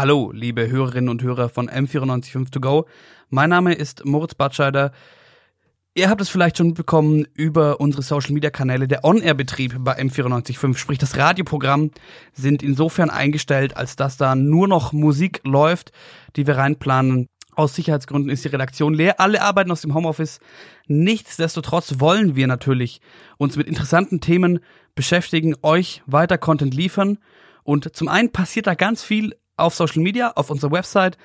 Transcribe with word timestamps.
Hallo, 0.00 0.30
liebe 0.32 0.70
Hörerinnen 0.70 1.08
und 1.08 1.24
Hörer 1.24 1.48
von 1.48 1.68
M945 1.68 2.52
To 2.52 2.60
Go. 2.60 2.86
Mein 3.30 3.50
Name 3.50 3.74
ist 3.74 4.04
Moritz 4.04 4.36
Batscheider. 4.36 4.92
Ihr 5.92 6.08
habt 6.08 6.20
es 6.20 6.28
vielleicht 6.28 6.56
schon 6.56 6.68
mitbekommen 6.68 7.26
über 7.34 7.80
unsere 7.80 8.02
Social 8.04 8.30
Media 8.30 8.50
Kanäle. 8.50 8.86
Der 8.86 9.04
On-Air-Betrieb 9.04 9.74
bei 9.80 9.98
M945, 9.98 10.76
sprich 10.76 10.98
das 10.98 11.16
Radioprogramm, 11.16 11.90
sind 12.32 12.62
insofern 12.62 13.10
eingestellt, 13.10 13.76
als 13.76 13.96
dass 13.96 14.16
da 14.16 14.36
nur 14.36 14.68
noch 14.68 14.92
Musik 14.92 15.40
läuft, 15.42 15.90
die 16.36 16.46
wir 16.46 16.58
reinplanen. 16.58 17.26
Aus 17.56 17.74
Sicherheitsgründen 17.74 18.30
ist 18.30 18.44
die 18.44 18.50
Redaktion 18.50 18.94
leer. 18.94 19.18
Alle 19.18 19.42
arbeiten 19.42 19.72
aus 19.72 19.80
dem 19.80 19.94
Homeoffice. 19.94 20.38
Nichtsdestotrotz 20.86 21.98
wollen 21.98 22.36
wir 22.36 22.46
natürlich 22.46 23.00
uns 23.36 23.56
mit 23.56 23.66
interessanten 23.66 24.20
Themen 24.20 24.60
beschäftigen, 24.94 25.56
euch 25.62 26.04
weiter 26.06 26.38
Content 26.38 26.72
liefern. 26.72 27.18
Und 27.64 27.96
zum 27.96 28.06
einen 28.06 28.30
passiert 28.30 28.68
da 28.68 28.76
ganz 28.76 29.02
viel 29.02 29.34
auf 29.58 29.74
Social 29.74 30.02
Media, 30.02 30.32
auf 30.34 30.50
unserer 30.50 30.72
Website, 30.72 31.18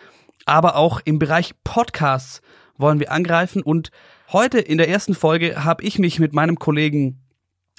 aber 0.45 0.75
auch 0.75 0.99
im 1.05 1.19
Bereich 1.19 1.53
Podcasts 1.63 2.41
wollen 2.77 2.99
wir 2.99 3.11
angreifen. 3.11 3.61
Und 3.61 3.91
heute 4.31 4.59
in 4.59 4.77
der 4.77 4.89
ersten 4.89 5.15
Folge 5.15 5.63
habe 5.63 5.83
ich 5.83 5.99
mich 5.99 6.19
mit 6.19 6.33
meinem 6.33 6.59
Kollegen 6.59 7.21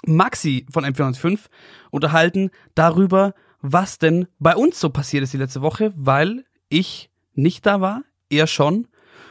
Maxi 0.06 0.66
von 0.70 0.84
M405 0.84 1.40
unterhalten 1.90 2.50
darüber, 2.74 3.34
was 3.60 3.98
denn 3.98 4.27
bei 4.38 4.54
uns 4.54 4.78
so 4.78 4.90
passiert 4.90 5.22
ist 5.22 5.32
die 5.32 5.38
letzte 5.38 5.62
Woche, 5.62 5.92
weil 5.96 6.44
ich 6.68 7.10
nicht 7.34 7.64
da 7.66 7.80
war, 7.80 8.02
er 8.28 8.46
schon. 8.46 8.88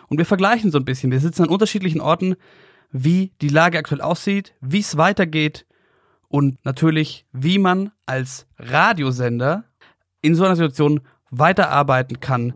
Und 0.07 0.17
wir 0.17 0.25
vergleichen 0.25 0.71
so 0.71 0.77
ein 0.77 0.85
bisschen. 0.85 1.11
Wir 1.11 1.19
sitzen 1.19 1.43
an 1.43 1.49
unterschiedlichen 1.49 2.01
Orten, 2.01 2.35
wie 2.91 3.31
die 3.41 3.49
Lage 3.49 3.77
aktuell 3.77 4.01
aussieht, 4.01 4.53
wie 4.61 4.79
es 4.79 4.97
weitergeht 4.97 5.65
und 6.27 6.63
natürlich, 6.65 7.25
wie 7.31 7.59
man 7.59 7.91
als 8.05 8.47
Radiosender 8.57 9.65
in 10.21 10.35
so 10.35 10.45
einer 10.45 10.55
Situation 10.55 11.01
weiterarbeiten 11.37 12.19
kann. 12.19 12.53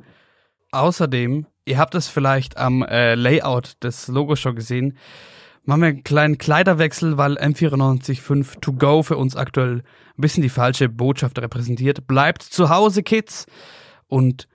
Außerdem, 0.71 1.45
ihr 1.65 1.77
habt 1.77 1.95
es 1.95 2.07
vielleicht 2.07 2.57
am 2.57 2.83
äh, 2.83 3.15
Layout 3.15 3.83
des 3.83 4.07
Logos 4.07 4.39
schon 4.39 4.55
gesehen, 4.55 4.97
machen 5.63 5.81
wir 5.81 5.87
einen 5.89 6.03
kleinen 6.03 6.37
Kleiderwechsel, 6.37 7.17
weil 7.17 7.37
M945 7.37 8.61
To 8.61 8.73
Go 8.73 9.03
für 9.03 9.17
uns 9.17 9.35
aktuell 9.35 9.83
ein 10.17 10.21
bisschen 10.21 10.43
die 10.43 10.49
falsche 10.49 10.89
Botschaft 10.89 11.39
repräsentiert. 11.39 12.07
Bleibt 12.07 12.41
zu 12.41 12.69
Hause, 12.69 13.03
Kids. 13.03 13.45
Und 14.07 14.47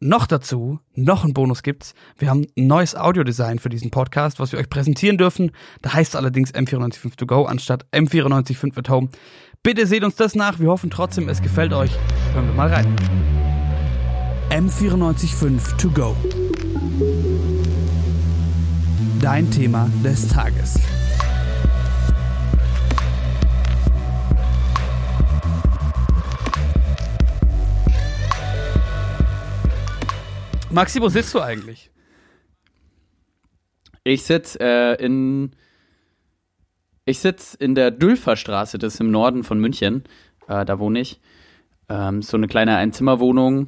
noch 0.00 0.26
dazu, 0.26 0.80
noch 0.94 1.24
ein 1.24 1.32
Bonus 1.32 1.62
gibt's. 1.62 1.94
Wir 2.18 2.28
haben 2.28 2.46
ein 2.56 2.66
neues 2.66 2.94
Audiodesign 2.94 3.58
für 3.58 3.68
diesen 3.68 3.90
Podcast, 3.90 4.38
was 4.38 4.52
wir 4.52 4.58
euch 4.58 4.68
präsentieren 4.68 5.18
dürfen. 5.18 5.52
Da 5.82 5.94
heißt 5.94 6.16
allerdings 6.16 6.52
M945 6.52 7.16
To 7.16 7.26
Go 7.26 7.44
anstatt 7.44 7.86
M945 7.92 8.78
at 8.78 8.88
Home. 8.88 9.08
Bitte 9.62 9.86
seht 9.86 10.04
uns 10.04 10.16
das 10.16 10.34
nach. 10.34 10.58
Wir 10.58 10.68
hoffen 10.68 10.90
trotzdem, 10.90 11.28
es 11.28 11.40
gefällt 11.40 11.72
euch. 11.72 11.92
Hören 12.34 12.46
wir 12.46 12.54
mal 12.54 12.68
rein. 12.68 13.53
M945 14.54 15.76
To 15.78 15.90
Go. 15.90 16.16
Dein 19.20 19.50
Thema 19.50 19.90
des 20.04 20.28
Tages. 20.28 20.78
Maxi, 30.70 31.00
wo 31.00 31.08
sitzt 31.08 31.34
du 31.34 31.40
eigentlich? 31.40 31.90
Ich 34.04 34.22
sitze 34.22 34.60
äh, 34.60 35.04
in 35.04 35.50
ich 37.06 37.18
sitze 37.18 37.56
in 37.56 37.74
der 37.74 37.90
Dülferstraße, 37.90 38.78
das 38.78 38.94
ist 38.94 39.00
im 39.00 39.10
Norden 39.10 39.42
von 39.42 39.58
München. 39.58 40.04
Äh, 40.46 40.64
da 40.64 40.78
wohne 40.78 41.00
ich. 41.00 41.20
Ähm, 41.88 42.22
so 42.22 42.36
eine 42.36 42.46
kleine 42.46 42.76
Einzimmerwohnung, 42.76 43.66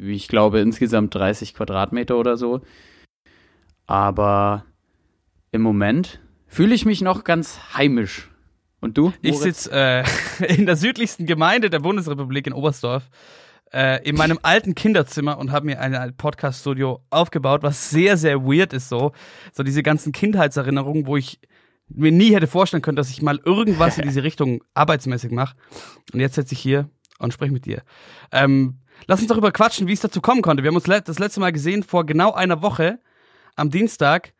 wie 0.00 0.14
ich 0.14 0.28
glaube 0.28 0.60
insgesamt 0.60 1.14
30 1.14 1.54
Quadratmeter 1.54 2.16
oder 2.16 2.36
so. 2.36 2.62
Aber 3.86 4.64
im 5.52 5.62
Moment 5.62 6.20
fühle 6.46 6.74
ich 6.74 6.86
mich 6.86 7.02
noch 7.02 7.24
ganz 7.24 7.60
heimisch. 7.74 8.30
Und 8.80 8.96
du? 8.96 9.12
Ich 9.20 9.38
sitze 9.38 9.70
äh, 9.72 10.04
in 10.54 10.64
der 10.64 10.76
südlichsten 10.76 11.26
Gemeinde 11.26 11.68
der 11.68 11.80
Bundesrepublik 11.80 12.46
in 12.46 12.54
Oberstdorf 12.54 13.10
äh, 13.72 14.02
in 14.08 14.16
meinem 14.16 14.38
alten 14.42 14.74
Kinderzimmer 14.74 15.38
und 15.38 15.52
habe 15.52 15.66
mir 15.66 15.80
ein 15.80 16.16
Podcast-Studio 16.16 17.04
aufgebaut, 17.10 17.62
was 17.62 17.90
sehr, 17.90 18.16
sehr 18.16 18.42
weird 18.42 18.72
ist 18.72 18.88
so. 18.88 19.12
So 19.52 19.62
diese 19.62 19.82
ganzen 19.82 20.12
Kindheitserinnerungen, 20.12 21.06
wo 21.06 21.16
ich 21.16 21.40
mir 21.88 22.12
nie 22.12 22.34
hätte 22.34 22.46
vorstellen 22.46 22.82
können, 22.82 22.96
dass 22.96 23.10
ich 23.10 23.20
mal 23.20 23.38
irgendwas 23.44 23.98
in 23.98 24.04
diese 24.08 24.22
Richtung 24.22 24.64
arbeitsmäßig 24.72 25.30
mache. 25.30 25.56
Und 26.12 26.20
jetzt 26.20 26.36
sitze 26.36 26.54
ich 26.54 26.60
hier 26.60 26.88
und 27.18 27.34
spreche 27.34 27.52
mit 27.52 27.66
dir. 27.66 27.82
Ähm, 28.32 28.78
lass 29.06 29.20
uns 29.20 29.28
darüber 29.28 29.52
quatschen, 29.52 29.86
wie 29.88 29.92
es 29.92 30.00
dazu 30.00 30.20
kommen 30.20 30.42
konnte. 30.42 30.62
Wir 30.62 30.68
haben 30.68 30.76
uns 30.76 30.84
das 30.84 31.18
letzte 31.18 31.40
Mal 31.40 31.52
gesehen 31.52 31.82
vor 31.82 32.06
genau 32.06 32.32
einer 32.32 32.62
Woche 32.62 32.98
am 33.56 33.70
Dienstag. 33.70 34.32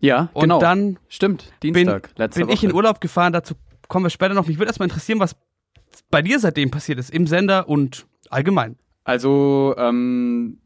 Ja, 0.00 0.30
und 0.32 0.42
genau. 0.42 0.58
dann 0.58 0.98
Stimmt, 1.08 1.52
Dienstag, 1.62 2.14
bin, 2.16 2.30
bin 2.30 2.48
ich 2.48 2.64
in 2.64 2.72
Urlaub 2.72 3.00
gefahren. 3.00 3.32
Dazu 3.32 3.54
kommen 3.88 4.04
wir 4.04 4.10
später 4.10 4.34
noch. 4.34 4.46
Mich 4.46 4.58
würde 4.58 4.68
erstmal 4.70 4.88
interessieren, 4.88 5.20
was 5.20 5.36
bei 6.10 6.22
dir 6.22 6.40
seitdem 6.40 6.70
passiert 6.70 6.98
ist, 6.98 7.10
im 7.10 7.26
Sender 7.26 7.68
und 7.68 8.06
allgemein. 8.30 8.76
Also, 9.04 9.74
ähm, 9.76 10.58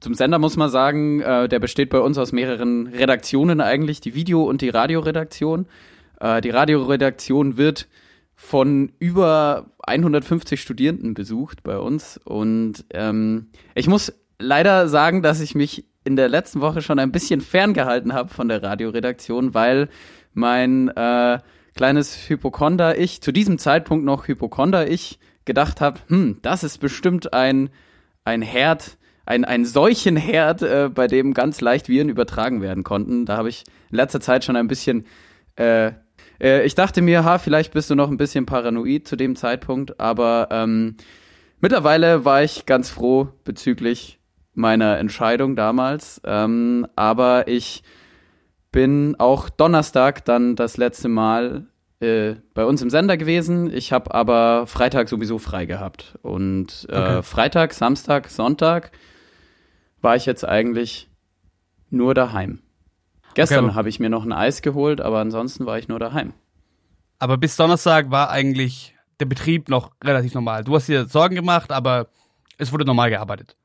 zum 0.00 0.14
Sender 0.14 0.38
muss 0.38 0.56
man 0.56 0.70
sagen, 0.70 1.20
äh, 1.20 1.48
der 1.48 1.58
besteht 1.58 1.90
bei 1.90 2.00
uns 2.00 2.18
aus 2.18 2.32
mehreren 2.32 2.88
Redaktionen 2.88 3.60
eigentlich, 3.60 4.00
die 4.00 4.14
Video- 4.14 4.44
und 4.44 4.60
die 4.60 4.68
Radioredaktion. 4.68 5.66
Äh, 6.20 6.40
die 6.40 6.50
Radioredaktion 6.50 7.56
wird 7.56 7.88
von 8.42 8.90
über 8.98 9.70
150 9.86 10.60
Studierenden 10.60 11.14
besucht 11.14 11.62
bei 11.62 11.78
uns. 11.78 12.18
Und 12.18 12.84
ähm, 12.90 13.52
ich 13.76 13.86
muss 13.86 14.12
leider 14.40 14.88
sagen, 14.88 15.22
dass 15.22 15.40
ich 15.40 15.54
mich 15.54 15.86
in 16.02 16.16
der 16.16 16.28
letzten 16.28 16.60
Woche 16.60 16.82
schon 16.82 16.98
ein 16.98 17.12
bisschen 17.12 17.40
ferngehalten 17.40 18.12
habe 18.12 18.34
von 18.34 18.48
der 18.48 18.60
Radioredaktion, 18.60 19.54
weil 19.54 19.88
mein 20.34 20.88
äh, 20.88 21.38
kleines 21.76 22.28
Hypochonder-Ich, 22.28 23.22
zu 23.22 23.30
diesem 23.30 23.58
Zeitpunkt 23.58 24.04
noch 24.04 24.26
Hypochonder-Ich, 24.26 25.20
gedacht 25.44 25.80
habe, 25.80 26.00
hm, 26.08 26.40
das 26.42 26.64
ist 26.64 26.78
bestimmt 26.78 27.32
ein, 27.32 27.70
ein 28.24 28.42
Herd, 28.42 28.98
ein, 29.24 29.44
ein 29.44 29.64
Seuchenherd, 29.64 30.62
äh, 30.62 30.90
bei 30.92 31.06
dem 31.06 31.32
ganz 31.32 31.60
leicht 31.60 31.88
Viren 31.88 32.08
übertragen 32.08 32.60
werden 32.60 32.82
konnten. 32.82 33.24
Da 33.24 33.36
habe 33.36 33.50
ich 33.50 33.62
in 33.90 33.96
letzter 33.96 34.20
Zeit 34.20 34.44
schon 34.44 34.56
ein 34.56 34.66
bisschen, 34.66 35.06
äh, 35.54 35.92
äh, 36.42 36.64
ich 36.64 36.74
dachte 36.74 37.00
mir, 37.00 37.24
ha, 37.24 37.38
vielleicht 37.38 37.72
bist 37.72 37.88
du 37.88 37.94
noch 37.94 38.10
ein 38.10 38.16
bisschen 38.16 38.44
paranoid 38.44 39.06
zu 39.06 39.16
dem 39.16 39.36
Zeitpunkt, 39.36 40.00
aber 40.00 40.48
ähm, 40.50 40.96
mittlerweile 41.60 42.24
war 42.24 42.42
ich 42.42 42.66
ganz 42.66 42.90
froh 42.90 43.28
bezüglich 43.44 44.18
meiner 44.54 44.98
Entscheidung 44.98 45.56
damals. 45.56 46.20
Ähm, 46.24 46.86
aber 46.96 47.48
ich 47.48 47.82
bin 48.70 49.16
auch 49.18 49.48
Donnerstag 49.48 50.24
dann 50.24 50.56
das 50.56 50.76
letzte 50.76 51.08
Mal 51.08 51.66
äh, 52.00 52.34
bei 52.54 52.64
uns 52.64 52.82
im 52.82 52.90
Sender 52.90 53.16
gewesen. 53.16 53.72
Ich 53.72 53.92
habe 53.92 54.14
aber 54.14 54.66
Freitag 54.66 55.08
sowieso 55.08 55.38
frei 55.38 55.66
gehabt. 55.66 56.18
Und 56.22 56.86
äh, 56.90 56.96
okay. 56.96 57.22
Freitag, 57.22 57.74
Samstag, 57.74 58.28
Sonntag 58.28 58.90
war 60.00 60.16
ich 60.16 60.26
jetzt 60.26 60.44
eigentlich 60.44 61.08
nur 61.90 62.14
daheim. 62.14 62.61
Gestern 63.34 63.66
okay, 63.66 63.74
habe 63.74 63.88
ich 63.88 64.00
mir 64.00 64.10
noch 64.10 64.24
ein 64.24 64.32
Eis 64.32 64.62
geholt, 64.62 65.00
aber 65.00 65.20
ansonsten 65.20 65.66
war 65.66 65.78
ich 65.78 65.88
nur 65.88 65.98
daheim. 65.98 66.32
Aber 67.18 67.36
bis 67.36 67.56
Donnerstag 67.56 68.10
war 68.10 68.30
eigentlich 68.30 68.94
der 69.20 69.26
Betrieb 69.26 69.68
noch 69.68 69.92
relativ 70.02 70.34
normal. 70.34 70.64
Du 70.64 70.74
hast 70.74 70.88
dir 70.88 71.06
Sorgen 71.06 71.34
gemacht, 71.34 71.70
aber 71.70 72.08
es 72.58 72.72
wurde 72.72 72.84
normal 72.84 73.10
gearbeitet. 73.10 73.56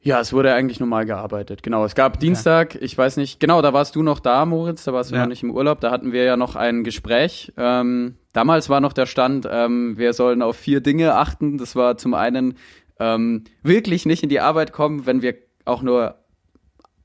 Ja, 0.00 0.20
es 0.20 0.32
wurde 0.32 0.54
eigentlich 0.54 0.78
normal 0.78 1.06
gearbeitet. 1.06 1.62
Genau. 1.62 1.84
Es 1.84 1.94
gab 1.94 2.14
okay. 2.14 2.26
Dienstag, 2.26 2.76
ich 2.76 2.96
weiß 2.96 3.16
nicht, 3.16 3.40
genau, 3.40 3.60
da 3.62 3.72
warst 3.72 3.96
du 3.96 4.02
noch 4.02 4.20
da, 4.20 4.46
Moritz, 4.46 4.84
da 4.84 4.92
warst 4.92 5.10
du 5.10 5.16
ja. 5.16 5.22
noch 5.22 5.28
nicht 5.28 5.42
im 5.42 5.50
Urlaub. 5.50 5.80
Da 5.80 5.90
hatten 5.90 6.12
wir 6.12 6.22
ja 6.22 6.36
noch 6.36 6.54
ein 6.54 6.84
Gespräch. 6.84 7.52
Ähm, 7.56 8.16
damals 8.32 8.68
war 8.68 8.80
noch 8.80 8.92
der 8.92 9.06
Stand, 9.06 9.48
ähm, 9.50 9.98
wir 9.98 10.12
sollen 10.12 10.40
auf 10.40 10.56
vier 10.56 10.80
Dinge 10.80 11.14
achten. 11.14 11.58
Das 11.58 11.74
war 11.74 11.96
zum 11.96 12.14
einen 12.14 12.56
ähm, 13.00 13.44
wirklich 13.62 14.06
nicht 14.06 14.22
in 14.22 14.28
die 14.28 14.40
Arbeit 14.40 14.72
kommen, 14.72 15.04
wenn 15.04 15.20
wir 15.20 15.34
auch 15.64 15.82
nur 15.82 16.14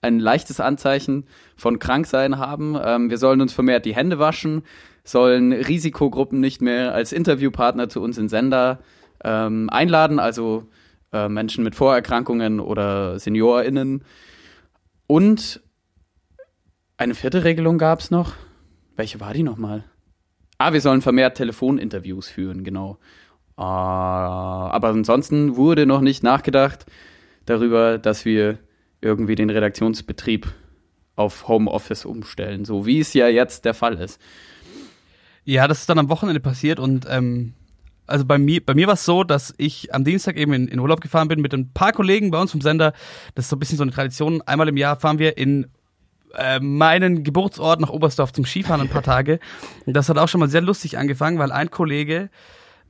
ein 0.03 0.19
leichtes 0.19 0.59
Anzeichen 0.59 1.25
von 1.55 1.79
Kranksein 1.79 2.38
haben. 2.38 2.77
Ähm, 2.81 3.09
wir 3.09 3.17
sollen 3.17 3.41
uns 3.41 3.53
vermehrt 3.53 3.85
die 3.85 3.95
Hände 3.95 4.19
waschen, 4.19 4.63
sollen 5.03 5.53
Risikogruppen 5.53 6.39
nicht 6.39 6.61
mehr 6.61 6.94
als 6.94 7.11
Interviewpartner 7.11 7.89
zu 7.89 8.01
uns 8.01 8.17
in 8.17 8.29
Sender 8.29 8.79
ähm, 9.23 9.69
einladen, 9.69 10.19
also 10.19 10.67
äh, 11.11 11.29
Menschen 11.29 11.63
mit 11.63 11.75
Vorerkrankungen 11.75 12.59
oder 12.59 13.17
SeniorInnen. 13.17 14.03
Und 15.07 15.61
eine 16.97 17.15
vierte 17.15 17.44
Regelung 17.44 17.77
gab 17.77 17.99
es 17.99 18.11
noch. 18.11 18.33
Welche 18.95 19.19
war 19.19 19.33
die 19.33 19.44
nochmal? 19.44 19.83
Ah, 20.57 20.73
wir 20.73 20.81
sollen 20.81 21.01
vermehrt 21.01 21.38
Telefoninterviews 21.38 22.27
führen, 22.27 22.63
genau. 22.63 22.99
Äh, 23.57 23.61
aber 23.61 24.89
ansonsten 24.89 25.56
wurde 25.56 25.85
noch 25.85 26.01
nicht 26.01 26.23
nachgedacht 26.23 26.85
darüber, 27.45 27.97
dass 27.97 28.25
wir 28.25 28.59
irgendwie 29.03 29.35
den 29.35 29.50
Redaktionsbetrieb 29.50 30.47
auf 31.15 31.47
Homeoffice 31.47 32.05
umstellen, 32.05 32.65
so 32.65 32.85
wie 32.85 33.00
es 33.00 33.13
ja 33.13 33.27
jetzt 33.27 33.65
der 33.65 33.73
Fall 33.73 34.00
ist. 34.00 34.19
Ja, 35.45 35.67
das 35.67 35.81
ist 35.81 35.89
dann 35.89 36.00
am 36.00 36.09
Wochenende 36.09 36.39
passiert 36.39 36.79
und 36.79 37.05
ähm, 37.09 37.53
also 38.07 38.25
bei 38.25 38.38
mir, 38.38 38.65
bei 38.65 38.73
mir 38.73 38.88
war 38.88 38.95
es 38.95 39.05
so, 39.05 39.23
dass 39.23 39.53
ich 39.57 39.94
am 39.94 40.03
Dienstag 40.03 40.38
eben 40.38 40.53
in, 40.53 40.67
in 40.67 40.79
Urlaub 40.79 41.01
gefahren 41.01 41.27
bin 41.27 41.41
mit 41.41 41.53
ein 41.53 41.71
paar 41.73 41.94
Kollegen 41.94 42.31
bei 42.31 42.39
uns 42.39 42.51
vom 42.51 42.61
Sender. 42.61 42.94
Das 43.35 43.45
ist 43.45 43.50
so 43.50 43.55
ein 43.55 43.59
bisschen 43.59 43.77
so 43.77 43.83
eine 43.83 43.91
Tradition. 43.91 44.41
Einmal 44.41 44.67
im 44.67 44.77
Jahr 44.77 45.00
fahren 45.00 45.19
wir 45.19 45.38
in 45.38 45.67
äh, 46.35 46.59
meinen 46.59 47.23
Geburtsort 47.23 47.79
nach 47.79 47.89
Oberstdorf 47.89 48.33
zum 48.33 48.45
Skifahren 48.45 48.81
ein 48.81 48.89
paar 48.89 49.03
Tage. 49.03 49.39
Und 49.85 49.94
das 49.94 50.09
hat 50.09 50.17
auch 50.17 50.27
schon 50.27 50.39
mal 50.39 50.49
sehr 50.49 50.61
lustig 50.61 50.97
angefangen, 50.97 51.39
weil 51.39 51.51
ein 51.51 51.71
Kollege 51.71 52.29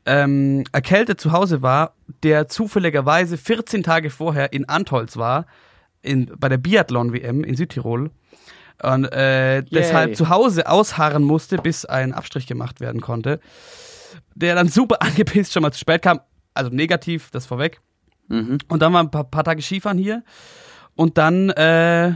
ähm, 0.06 0.64
erkältet 0.72 1.22
zu 1.22 1.32
Hause 1.32 1.62
war, 1.62 1.94
der 2.24 2.48
zufälligerweise 2.48 3.38
14 3.38 3.84
Tage 3.84 4.10
vorher 4.10 4.54
in 4.54 4.68
Antholz 4.68 5.18
war, 5.18 5.46
in, 6.04 6.32
bei 6.38 6.50
der 6.50 6.58
Biathlon-WM 6.58 7.44
in 7.44 7.56
Südtirol. 7.56 8.12
Und 8.82 9.06
äh, 9.06 9.64
deshalb 9.64 10.16
zu 10.16 10.30
Hause 10.30 10.68
ausharren 10.68 11.24
musste, 11.24 11.58
bis 11.58 11.86
ein 11.86 12.14
Abstrich 12.14 12.48
gemacht 12.48 12.82
werden 12.82 13.02
konnte. 13.02 13.40
Der 14.36 14.56
dann 14.56 14.68
super 14.68 14.98
angepisst 15.02 15.54
schon 15.54 15.64
mal 15.64 15.72
zu 15.72 15.80
spät 15.80 16.02
kam. 16.02 16.20
Also 16.54 16.70
negativ, 16.70 17.32
das 17.32 17.46
vorweg. 17.46 17.82
Mhm. 18.28 18.60
Und 18.68 18.82
dann 18.82 18.94
waren 18.94 19.08
ein 19.08 19.12
paar, 19.12 19.24
paar 19.24 19.44
Tage 19.44 19.62
Skifahren 19.62 19.98
hier. 19.98 20.24
Und 20.96 21.18
dann 21.18 21.50
äh, 21.52 22.14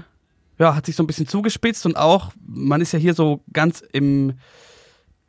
ja, 0.60 0.76
hat 0.76 0.86
sich 0.86 0.96
so 0.96 1.04
ein 1.04 1.08
bisschen 1.08 1.28
zugespitzt 1.28 1.86
und 1.86 1.98
auch, 1.98 2.32
man 2.46 2.82
ist 2.82 2.92
ja 2.92 3.00
hier 3.00 3.14
so 3.14 3.44
ganz 3.54 3.82
im, 3.92 4.34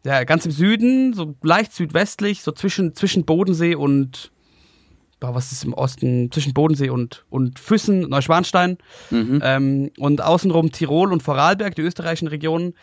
ja, 0.05 0.25
ganz 0.25 0.47
im 0.47 0.53
Süden, 0.53 1.15
so 1.15 1.35
leicht 1.43 1.73
südwestlich, 1.73 2.43
so 2.43 2.53
zwischen, 2.53 2.95
zwischen 2.95 3.25
Bodensee 3.25 3.75
und, 3.75 4.31
boah, 5.21 5.35
was 5.35 5.53
ist 5.53 5.65
im 5.65 5.75
Osten, 5.75 6.31
zwischen 6.31 6.55
Bodensee 6.55 6.91
und, 6.91 7.25
und 7.31 7.59
Füssen, 7.59 8.01
Neuschwanstein. 8.09 8.79
Mhm. 9.11 9.41
Ähm, 9.43 9.91
und 9.99 10.23
außenrum 10.23 10.73
Tirol 10.73 11.13
und 11.13 11.23
Vorarlberg, 11.23 11.75
die 11.75 11.83
österreichischen 11.83 12.29
Regionen. 12.29 12.75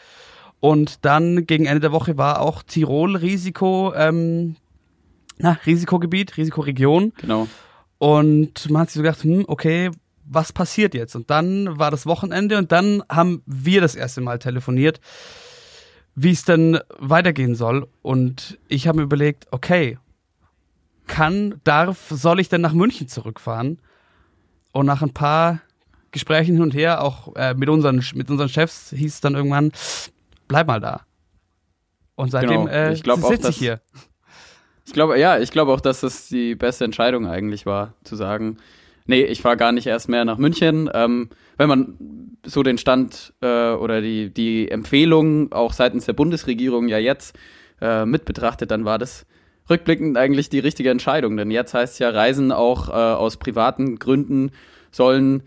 Und 0.59 1.05
dann 1.05 1.45
gegen 1.45 1.65
Ende 1.65 1.81
der 1.81 1.91
Woche 1.91 2.17
war 2.17 2.41
auch 2.41 2.63
Tirol 2.63 3.15
Risiko, 3.15 3.93
ähm, 3.95 4.55
na, 5.37 5.57
Risikogebiet, 5.65 6.37
Risikoregion. 6.37 7.13
Genau. 7.17 7.47
Und 7.97 8.69
man 8.69 8.81
hat 8.81 8.89
sich 8.89 8.95
so 8.95 9.03
gedacht, 9.03 9.23
hm, 9.23 9.45
okay, 9.47 9.91
was 10.25 10.51
passiert 10.51 10.93
jetzt? 10.93 11.15
Und 11.15 11.29
dann 11.29 11.77
war 11.77 11.91
das 11.91 12.05
Wochenende 12.05 12.57
und 12.57 12.71
dann 12.71 13.03
haben 13.09 13.43
wir 13.45 13.81
das 13.81 13.95
erste 13.95 14.21
Mal 14.21 14.39
telefoniert, 14.39 14.99
wie 16.15 16.31
es 16.31 16.45
denn 16.45 16.79
weitergehen 16.97 17.55
soll. 17.55 17.87
Und 18.01 18.57
ich 18.67 18.87
habe 18.87 18.99
mir 18.99 19.03
überlegt, 19.03 19.47
okay, 19.51 19.97
kann, 21.07 21.59
darf, 21.63 22.07
soll 22.09 22.39
ich 22.39 22.49
denn 22.49 22.61
nach 22.61 22.73
München 22.73 23.07
zurückfahren? 23.07 23.79
Und 24.71 24.85
nach 24.85 25.01
ein 25.01 25.13
paar 25.13 25.61
Gesprächen 26.11 26.55
hin 26.55 26.61
und 26.61 26.73
her, 26.73 27.01
auch 27.03 27.35
äh, 27.35 27.53
mit, 27.53 27.69
unseren, 27.69 28.03
mit 28.13 28.29
unseren 28.29 28.49
Chefs, 28.49 28.89
hieß 28.91 29.15
es 29.15 29.21
dann 29.21 29.35
irgendwann, 29.35 29.71
bleib 30.47 30.67
mal 30.67 30.79
da. 30.79 31.01
Und 32.15 32.31
seitdem 32.31 32.65
Genau. 32.65 32.67
äh, 32.67 32.93
Ich 32.93 33.03
glaub 33.03 33.23
auch, 33.23 33.29
sitze 33.29 33.49
ich 33.49 33.57
hier. 33.57 33.81
Ich 34.85 34.93
glaube, 34.93 35.19
ja, 35.19 35.39
ich 35.39 35.51
glaube 35.51 35.73
auch, 35.73 35.81
dass 35.81 36.01
das 36.01 36.27
die 36.27 36.55
beste 36.55 36.85
Entscheidung 36.85 37.27
eigentlich 37.27 37.65
war, 37.65 37.93
zu 38.03 38.15
sagen, 38.15 38.57
nee, 39.05 39.23
ich 39.23 39.41
fahre 39.41 39.57
gar 39.57 39.71
nicht 39.71 39.87
erst 39.87 40.09
mehr 40.09 40.25
nach 40.25 40.37
München. 40.37 40.89
Ähm, 40.93 41.29
wenn 41.57 41.69
man 41.69 42.37
so 42.45 42.63
den 42.63 42.77
Stand 42.77 43.33
äh, 43.41 43.71
oder 43.71 44.01
die, 44.01 44.29
die 44.33 44.69
Empfehlung 44.69 45.51
auch 45.51 45.73
seitens 45.73 46.05
der 46.05 46.13
Bundesregierung 46.13 46.87
ja 46.87 46.97
jetzt 46.97 47.35
äh, 47.81 48.05
mit 48.05 48.25
betrachtet, 48.25 48.71
dann 48.71 48.85
war 48.85 48.99
das 48.99 49.25
rückblickend 49.69 50.17
eigentlich 50.17 50.49
die 50.49 50.59
richtige 50.59 50.89
Entscheidung. 50.89 51.37
Denn 51.37 51.51
jetzt 51.51 51.73
heißt 51.73 51.99
ja, 51.99 52.09
Reisen 52.09 52.51
auch 52.51 52.89
äh, 52.89 52.91
aus 52.91 53.37
privaten 53.37 53.97
Gründen 53.97 54.51
sollen 54.91 55.43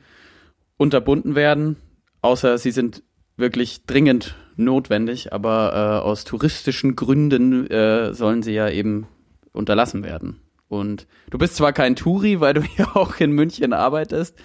unterbunden 0.77 1.35
werden, 1.35 1.77
außer 2.23 2.59
sie 2.59 2.71
sind 2.71 3.03
wirklich 3.37 3.87
dringend 3.87 4.37
notwendig, 4.57 5.33
aber 5.33 5.73
äh, 5.73 6.05
aus 6.07 6.25
touristischen 6.25 6.97
Gründen 6.97 7.67
äh, 7.69 8.13
sollen 8.13 8.43
sie 8.43 8.53
ja 8.53 8.69
eben 8.69 9.07
unterlassen 9.53 10.03
werden. 10.03 10.41
Und 10.69 11.07
du 11.31 11.39
bist 11.39 11.57
zwar 11.57 11.73
kein 11.73 11.97
Touri, 11.97 12.41
weil 12.41 12.55
du 12.55 12.63
ja 12.77 12.95
auch 12.95 13.19
in 13.21 13.33
München 13.33 13.73
arbeitest, 13.73 14.37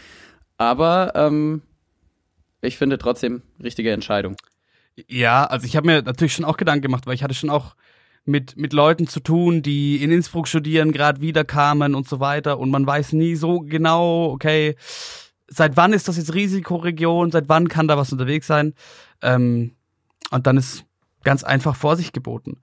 aber 0.57 1.13
ähm, 1.15 1.61
ich 2.61 2.77
finde 2.77 2.97
trotzdem 2.97 3.41
richtige 3.61 3.91
Entscheidung. 3.91 4.35
Ja, 5.07 5.45
also 5.45 5.65
ich 5.65 5.75
habe 5.75 5.87
mir 5.87 6.01
natürlich 6.03 6.33
schon 6.33 6.45
auch 6.45 6.57
Gedanken 6.57 6.83
gemacht, 6.83 7.07
weil 7.07 7.15
ich 7.15 7.23
hatte 7.23 7.33
schon 7.33 7.49
auch 7.49 7.75
mit, 8.25 8.57
mit 8.57 8.73
Leuten 8.73 9.07
zu 9.07 9.19
tun, 9.19 9.61
die 9.61 10.01
in 10.03 10.11
Innsbruck 10.11 10.47
studieren, 10.47 10.91
gerade 10.91 11.21
wiederkamen 11.21 11.95
und 11.95 12.07
so 12.07 12.19
weiter. 12.19 12.59
Und 12.59 12.69
man 12.69 12.87
weiß 12.87 13.13
nie 13.13 13.35
so 13.35 13.59
genau, 13.59 14.31
okay, 14.31 14.75
seit 15.47 15.77
wann 15.77 15.93
ist 15.93 16.07
das 16.07 16.17
jetzt 16.17 16.33
Risikoregion, 16.33 17.31
seit 17.31 17.49
wann 17.49 17.67
kann 17.67 17.87
da 17.87 17.97
was 17.97 18.11
unterwegs 18.11 18.47
sein. 18.47 18.73
Ähm, 19.21 19.75
und 20.31 20.47
dann 20.47 20.57
ist 20.57 20.85
ganz 21.23 21.43
einfach 21.43 21.75
Vorsicht 21.75 22.13
geboten. 22.13 22.61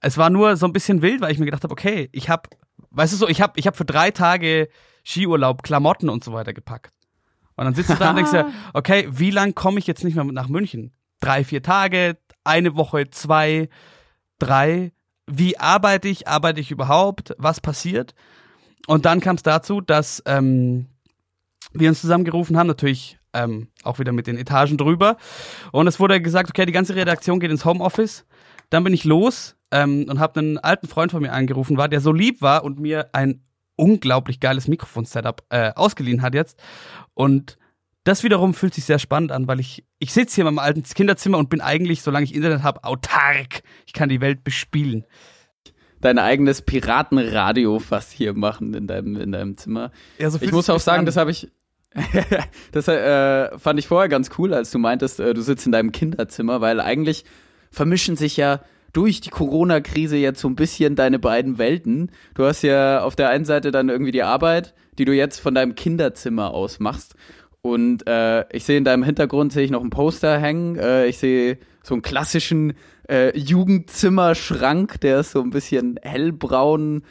Es 0.00 0.18
war 0.18 0.30
nur 0.30 0.56
so 0.56 0.66
ein 0.66 0.72
bisschen 0.72 1.02
wild, 1.02 1.20
weil 1.20 1.32
ich 1.32 1.38
mir 1.38 1.46
gedacht 1.46 1.64
habe, 1.64 1.72
okay, 1.72 2.08
ich 2.12 2.28
habe, 2.28 2.48
weißt 2.90 3.12
du 3.12 3.16
so, 3.16 3.28
ich 3.28 3.40
habe 3.40 3.54
ich 3.56 3.66
hab 3.66 3.76
für 3.76 3.84
drei 3.84 4.10
Tage 4.10 4.68
Skiurlaub 5.04 5.62
Klamotten 5.62 6.08
und 6.08 6.22
so 6.22 6.32
weiter 6.32 6.52
gepackt. 6.52 6.92
Und 7.56 7.64
dann 7.64 7.74
sitzt 7.74 7.90
du 7.90 7.94
da 7.94 8.10
und 8.10 8.16
denkst 8.16 8.32
dir, 8.32 8.50
okay, 8.74 9.08
wie 9.10 9.30
lang 9.30 9.54
komme 9.54 9.78
ich 9.78 9.86
jetzt 9.86 10.04
nicht 10.04 10.14
mehr 10.14 10.24
nach 10.24 10.48
München? 10.48 10.92
Drei, 11.20 11.44
vier 11.44 11.62
Tage, 11.62 12.18
eine 12.42 12.74
Woche, 12.74 13.08
zwei, 13.10 13.68
drei. 14.38 14.92
Wie 15.26 15.58
arbeite 15.58 16.08
ich? 16.08 16.28
Arbeite 16.28 16.60
ich 16.60 16.70
überhaupt? 16.70 17.34
Was 17.38 17.60
passiert? 17.60 18.14
Und 18.86 19.06
dann 19.06 19.20
kam 19.20 19.36
es 19.36 19.42
dazu, 19.42 19.80
dass 19.80 20.22
ähm, 20.26 20.86
wir 21.72 21.88
uns 21.88 22.00
zusammengerufen 22.00 22.56
haben, 22.56 22.66
natürlich 22.66 23.18
ähm, 23.32 23.68
auch 23.82 23.98
wieder 23.98 24.12
mit 24.12 24.26
den 24.26 24.38
Etagen 24.38 24.76
drüber. 24.76 25.16
Und 25.72 25.86
es 25.86 25.98
wurde 25.98 26.20
gesagt, 26.20 26.50
okay, 26.50 26.66
die 26.66 26.72
ganze 26.72 26.94
Redaktion 26.94 27.40
geht 27.40 27.50
ins 27.50 27.64
Homeoffice. 27.64 28.26
Dann 28.70 28.84
bin 28.84 28.94
ich 28.94 29.04
los 29.04 29.56
ähm, 29.70 30.06
und 30.08 30.20
habe 30.20 30.40
einen 30.40 30.58
alten 30.58 30.88
Freund 30.88 31.10
von 31.10 31.22
mir 31.22 31.32
angerufen, 31.32 31.76
war, 31.76 31.88
der 31.88 32.00
so 32.00 32.12
lieb 32.12 32.42
war 32.42 32.64
und 32.64 32.78
mir 32.78 33.10
ein 33.12 33.42
unglaublich 33.76 34.40
geiles 34.40 34.68
Mikrofon-Setup 34.68 35.42
äh, 35.50 35.72
ausgeliehen 35.74 36.22
hat 36.22 36.34
jetzt. 36.34 36.62
Und 37.14 37.58
das 38.04 38.22
wiederum 38.22 38.52
fühlt 38.52 38.74
sich 38.74 38.84
sehr 38.84 38.98
spannend 38.98 39.32
an, 39.32 39.48
weil 39.48 39.60
ich, 39.60 39.84
ich 39.98 40.12
sitze 40.12 40.36
hier 40.36 40.42
in 40.46 40.54
meinem 40.54 40.64
alten 40.64 40.82
Kinderzimmer 40.82 41.38
und 41.38 41.48
bin 41.48 41.62
eigentlich, 41.62 42.02
solange 42.02 42.24
ich 42.24 42.34
Internet 42.34 42.62
habe, 42.62 42.84
autark. 42.84 43.62
Ich 43.86 43.94
kann 43.94 44.10
die 44.10 44.20
Welt 44.20 44.44
bespielen. 44.44 45.04
Dein 46.02 46.18
eigenes 46.18 46.60
Piratenradio 46.60 47.78
fast 47.78 48.12
hier 48.12 48.34
machen 48.34 48.74
in 48.74 48.86
deinem, 48.86 49.16
in 49.16 49.32
deinem 49.32 49.56
Zimmer. 49.56 49.90
Ja, 50.18 50.28
so 50.28 50.38
Ich 50.40 50.52
muss 50.52 50.68
auch 50.68 50.80
sagen, 50.80 51.06
bisschen 51.06 51.06
das 51.06 51.16
habe 51.16 51.30
ich. 51.30 51.50
das 52.72 52.88
äh, 52.88 53.56
fand 53.58 53.78
ich 53.78 53.86
vorher 53.86 54.08
ganz 54.08 54.30
cool, 54.36 54.52
als 54.52 54.70
du 54.70 54.78
meintest, 54.78 55.20
äh, 55.20 55.32
du 55.32 55.40
sitzt 55.40 55.64
in 55.64 55.72
deinem 55.72 55.92
Kinderzimmer, 55.92 56.60
weil 56.60 56.80
eigentlich 56.80 57.24
vermischen 57.70 58.16
sich 58.16 58.36
ja 58.36 58.60
durch 58.92 59.20
die 59.20 59.30
Corona-Krise 59.30 60.16
jetzt 60.16 60.40
so 60.40 60.48
ein 60.48 60.56
bisschen 60.56 60.96
deine 60.96 61.18
beiden 61.18 61.56
Welten. 61.56 62.10
Du 62.34 62.44
hast 62.44 62.62
ja 62.62 63.02
auf 63.02 63.16
der 63.16 63.30
einen 63.30 63.44
Seite 63.44 63.70
dann 63.70 63.88
irgendwie 63.88 64.12
die 64.12 64.22
Arbeit, 64.22 64.74
die 64.98 65.04
du 65.04 65.12
jetzt 65.12 65.40
von 65.40 65.54
deinem 65.54 65.74
Kinderzimmer 65.74 66.52
aus 66.52 66.80
machst. 66.80 67.14
Und 67.64 68.06
äh, 68.06 68.44
ich 68.54 68.64
sehe 68.64 68.76
in 68.76 68.84
deinem 68.84 69.02
Hintergrund 69.02 69.50
sehe 69.50 69.64
ich 69.64 69.70
noch 69.70 69.82
ein 69.82 69.88
Poster 69.88 70.38
hängen. 70.38 70.76
Äh, 70.76 71.06
ich 71.06 71.16
sehe 71.16 71.56
so 71.82 71.94
einen 71.94 72.02
klassischen 72.02 72.74
äh, 73.08 73.34
Jugendzimmerschrank, 73.38 75.00
der 75.00 75.20
ist 75.20 75.30
so 75.30 75.40
ein 75.40 75.48
bisschen 75.48 75.98
hellbraun, 76.02 77.04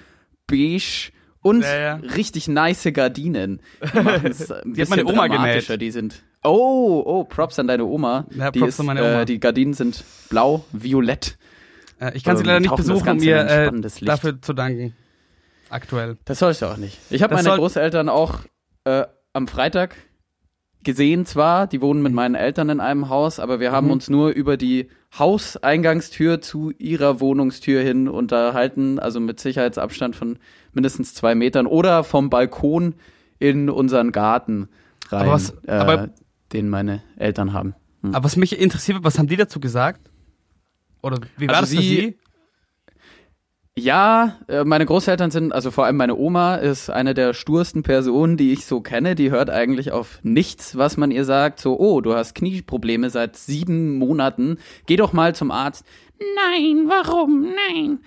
beige 0.46 1.12
und 1.42 1.64
Ja, 1.64 1.80
ja. 1.80 1.96
richtig 1.96 2.48
nice 2.48 2.88
Gardinen. 2.94 3.64
Die, 3.82 3.88
Die 4.74 4.82
hat 4.84 4.90
meine 4.90 5.06
Oma 5.08 5.26
genäht. 5.26 5.82
Die 5.82 5.90
sind. 5.90 6.22
Oh, 6.44 7.02
oh, 7.04 7.24
Props 7.24 7.58
an 7.58 7.66
deine 7.66 7.86
Oma. 7.86 8.28
Ja, 8.30 8.52
die 8.52 8.60
Props 8.60 8.76
ist, 8.76 8.80
an 8.80 8.86
meine 8.86 9.02
Oma. 9.02 9.22
Äh, 9.22 9.26
die 9.26 9.40
Gardinen 9.40 9.74
sind 9.74 10.04
blau, 10.30 10.66
violett. 10.72 11.36
Äh, 12.00 12.16
ich 12.16 12.24
kann 12.24 12.38
sie 12.38 12.44
ähm, 12.44 12.48
leider 12.48 12.60
nicht 12.60 12.76
besuchen, 12.76 13.10
um 13.10 13.18
ein 13.18 13.24
äh, 13.24 13.72
dafür 14.06 14.40
zu 14.40 14.54
danken. 14.54 14.94
Aktuell. 15.72 16.18
Das 16.26 16.38
sollst 16.38 16.62
du 16.62 16.68
auch 16.68 16.78
nicht. 16.78 17.00
Ich 17.10 17.24
habe 17.24 17.34
meine 17.34 17.50
Großeltern 17.50 18.08
auch 18.08 18.42
am 18.86 19.48
Freitag 19.48 19.96
gesehen 20.84 21.26
zwar, 21.26 21.68
die 21.68 21.82
wohnen 21.82 22.02
mit 22.02 22.14
meinen 22.14 22.36
Eltern 22.36 22.70
in 22.70 22.80
einem 22.80 23.10
Haus, 23.10 23.40
aber 23.40 23.60
wir 23.60 23.72
haben 23.72 23.88
Mhm. 23.88 23.94
uns 23.94 24.10
nur 24.10 24.30
über 24.32 24.58
die 24.58 24.90
Hauseingangstür 25.18 26.42
zu 26.42 26.72
ihrer 26.78 27.20
Wohnungstür 27.20 27.82
hin 27.82 28.08
unterhalten, 28.08 29.00
also 29.00 29.20
mit 29.20 29.40
Sicherheitsabstand 29.40 30.16
von 30.16 30.38
mindestens 30.74 31.14
zwei 31.14 31.36
Metern 31.36 31.68
oder 31.68 32.04
vom 32.04 32.30
Balkon 32.30 32.96
in 33.40 33.70
unseren 33.70 34.12
Garten 34.12 34.70
rein, 35.10 35.22
Aber 35.24 35.32
was- 35.34 35.54
äh, 35.68 35.72
aber- 35.72 36.10
den 36.54 36.70
meine 36.70 37.02
Eltern 37.18 37.54
haben. 37.54 37.76
Hm. 38.02 38.14
Aber 38.16 38.26
was 38.26 38.36
mich 38.36 38.60
interessiert, 38.60 39.00
was 39.02 39.18
haben 39.18 39.28
die 39.28 39.38
dazu 39.38 39.60
gesagt? 39.60 40.10
Oder 41.02 41.20
wie 41.38 41.48
war 41.48 41.56
Also 41.58 41.76
das 41.76 41.84
für 41.84 41.90
sie- 41.90 41.96
sie? 41.96 42.18
Ja, 43.76 44.38
äh, 44.48 44.64
meine 44.66 44.86
Großeltern 44.86 45.32
sind, 45.32 45.52
also 45.52 45.72
vor 45.72 45.86
allem 45.86 45.98
meine 45.98 46.16
Oma 46.16 46.58
ist 46.58 46.92
eine 46.92 47.16
der 47.16 47.34
stursten 47.34 47.82
Personen, 47.82 48.38
die 48.38 48.54
ich 48.54 48.68
so 48.68 48.82
kenne. 48.82 49.16
Die 49.16 49.32
hört 49.32 49.50
eigentlich 49.50 49.92
auf 49.92 50.20
nichts, 50.22 50.78
was 50.78 50.96
man 50.96 51.10
ihr 51.10 51.26
sagt. 51.26 51.60
So, 51.60 51.80
oh, 51.80 52.00
du 52.00 52.14
hast 52.14 52.36
Knieprobleme 52.36 53.10
seit 53.10 53.36
sieben 53.36 53.98
Monaten. 53.98 54.60
Geh 54.86 54.96
doch 54.96 55.12
mal 55.12 55.34
zum 55.34 55.50
Arzt. 55.50 55.86
Nein, 56.20 56.86
warum? 56.88 57.52
Nein. 57.70 58.00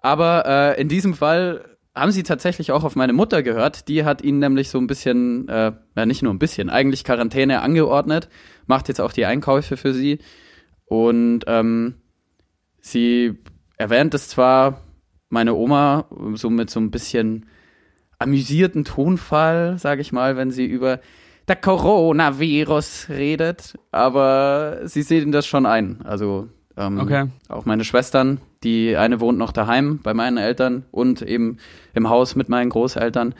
Aber 0.00 0.46
äh, 0.46 0.80
in 0.80 0.88
diesem 0.88 1.12
Fall 1.12 1.66
haben 1.94 2.12
sie 2.12 2.22
tatsächlich 2.22 2.72
auch 2.72 2.84
auf 2.84 2.96
meine 2.96 3.12
Mutter 3.12 3.42
gehört. 3.42 3.88
Die 3.88 4.06
hat 4.06 4.22
ihnen 4.22 4.38
nämlich 4.38 4.70
so 4.70 4.78
ein 4.78 4.86
bisschen, 4.86 5.48
äh, 5.48 5.72
ja 5.96 6.06
nicht 6.06 6.22
nur 6.22 6.32
ein 6.32 6.38
bisschen, 6.38 6.70
eigentlich 6.70 7.04
Quarantäne 7.04 7.60
angeordnet, 7.60 8.30
macht 8.66 8.88
jetzt 8.88 9.02
auch 9.02 9.12
die 9.12 9.26
Einkäufe 9.26 9.76
für 9.76 9.92
sie. 9.92 10.20
Und 10.86 11.44
ähm, 11.46 11.96
sie 12.80 13.38
erwähnt 13.76 14.14
es 14.14 14.28
zwar 14.28 14.80
meine 15.30 15.54
Oma 15.54 16.04
so 16.34 16.50
mit 16.50 16.68
so 16.70 16.78
ein 16.80 16.90
bisschen 16.90 17.46
amüsierten 18.18 18.84
Tonfall, 18.84 19.78
sage 19.78 20.02
ich 20.02 20.12
mal, 20.12 20.36
wenn 20.36 20.50
sie 20.50 20.66
über 20.66 21.00
der 21.48 21.56
Coronavirus 21.56 23.06
redet, 23.08 23.74
aber 23.90 24.80
sie 24.84 25.02
sehen 25.02 25.32
das 25.32 25.46
schon 25.46 25.66
ein. 25.66 26.00
Also 26.04 26.48
ähm, 26.76 27.00
Okay. 27.00 27.26
auch 27.48 27.64
meine 27.64 27.84
Schwestern, 27.84 28.40
die 28.62 28.96
eine 28.96 29.20
wohnt 29.20 29.38
noch 29.38 29.52
daheim 29.52 29.98
bei 30.02 30.14
meinen 30.14 30.36
Eltern 30.36 30.84
und 30.90 31.22
eben 31.22 31.56
im 31.94 32.08
Haus 32.08 32.36
mit 32.36 32.48
meinen 32.48 32.70
Großeltern. 32.70 33.34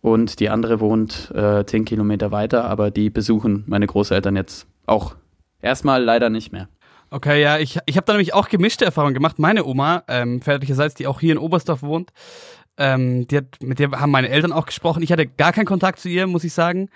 Und 0.00 0.40
die 0.40 0.48
andere 0.50 0.80
wohnt 0.80 1.30
äh, 1.34 1.64
zehn 1.66 1.84
Kilometer 1.84 2.30
weiter, 2.30 2.64
aber 2.64 2.90
die 2.90 3.10
besuchen 3.10 3.64
meine 3.66 3.86
Großeltern 3.86 4.36
jetzt 4.36 4.66
auch 4.86 5.16
erstmal 5.60 6.02
leider 6.02 6.30
nicht 6.30 6.52
mehr. 6.52 6.68
Okay, 7.10 7.40
ja, 7.40 7.58
ich, 7.58 7.78
ich 7.86 7.96
habe 7.96 8.04
da 8.04 8.12
nämlich 8.14 8.34
auch 8.34 8.48
gemischte 8.48 8.84
Erfahrungen 8.84 9.14
gemacht. 9.14 9.38
Meine 9.38 9.64
Oma, 9.64 10.02
ähm, 10.08 10.42
väterlicherseits, 10.42 10.94
die 10.94 11.06
auch 11.06 11.20
hier 11.20 11.32
in 11.32 11.38
Oberstdorf 11.38 11.82
wohnt, 11.82 12.12
ähm, 12.78 13.26
die 13.28 13.38
hat, 13.38 13.62
mit 13.62 13.78
der 13.78 13.90
haben 13.92 14.10
meine 14.10 14.28
Eltern 14.28 14.52
auch 14.52 14.66
gesprochen. 14.66 15.02
Ich 15.02 15.12
hatte 15.12 15.26
gar 15.26 15.52
keinen 15.52 15.66
Kontakt 15.66 16.00
zu 16.00 16.08
ihr, 16.08 16.26
muss 16.26 16.44
ich 16.44 16.52
sagen. 16.52 16.88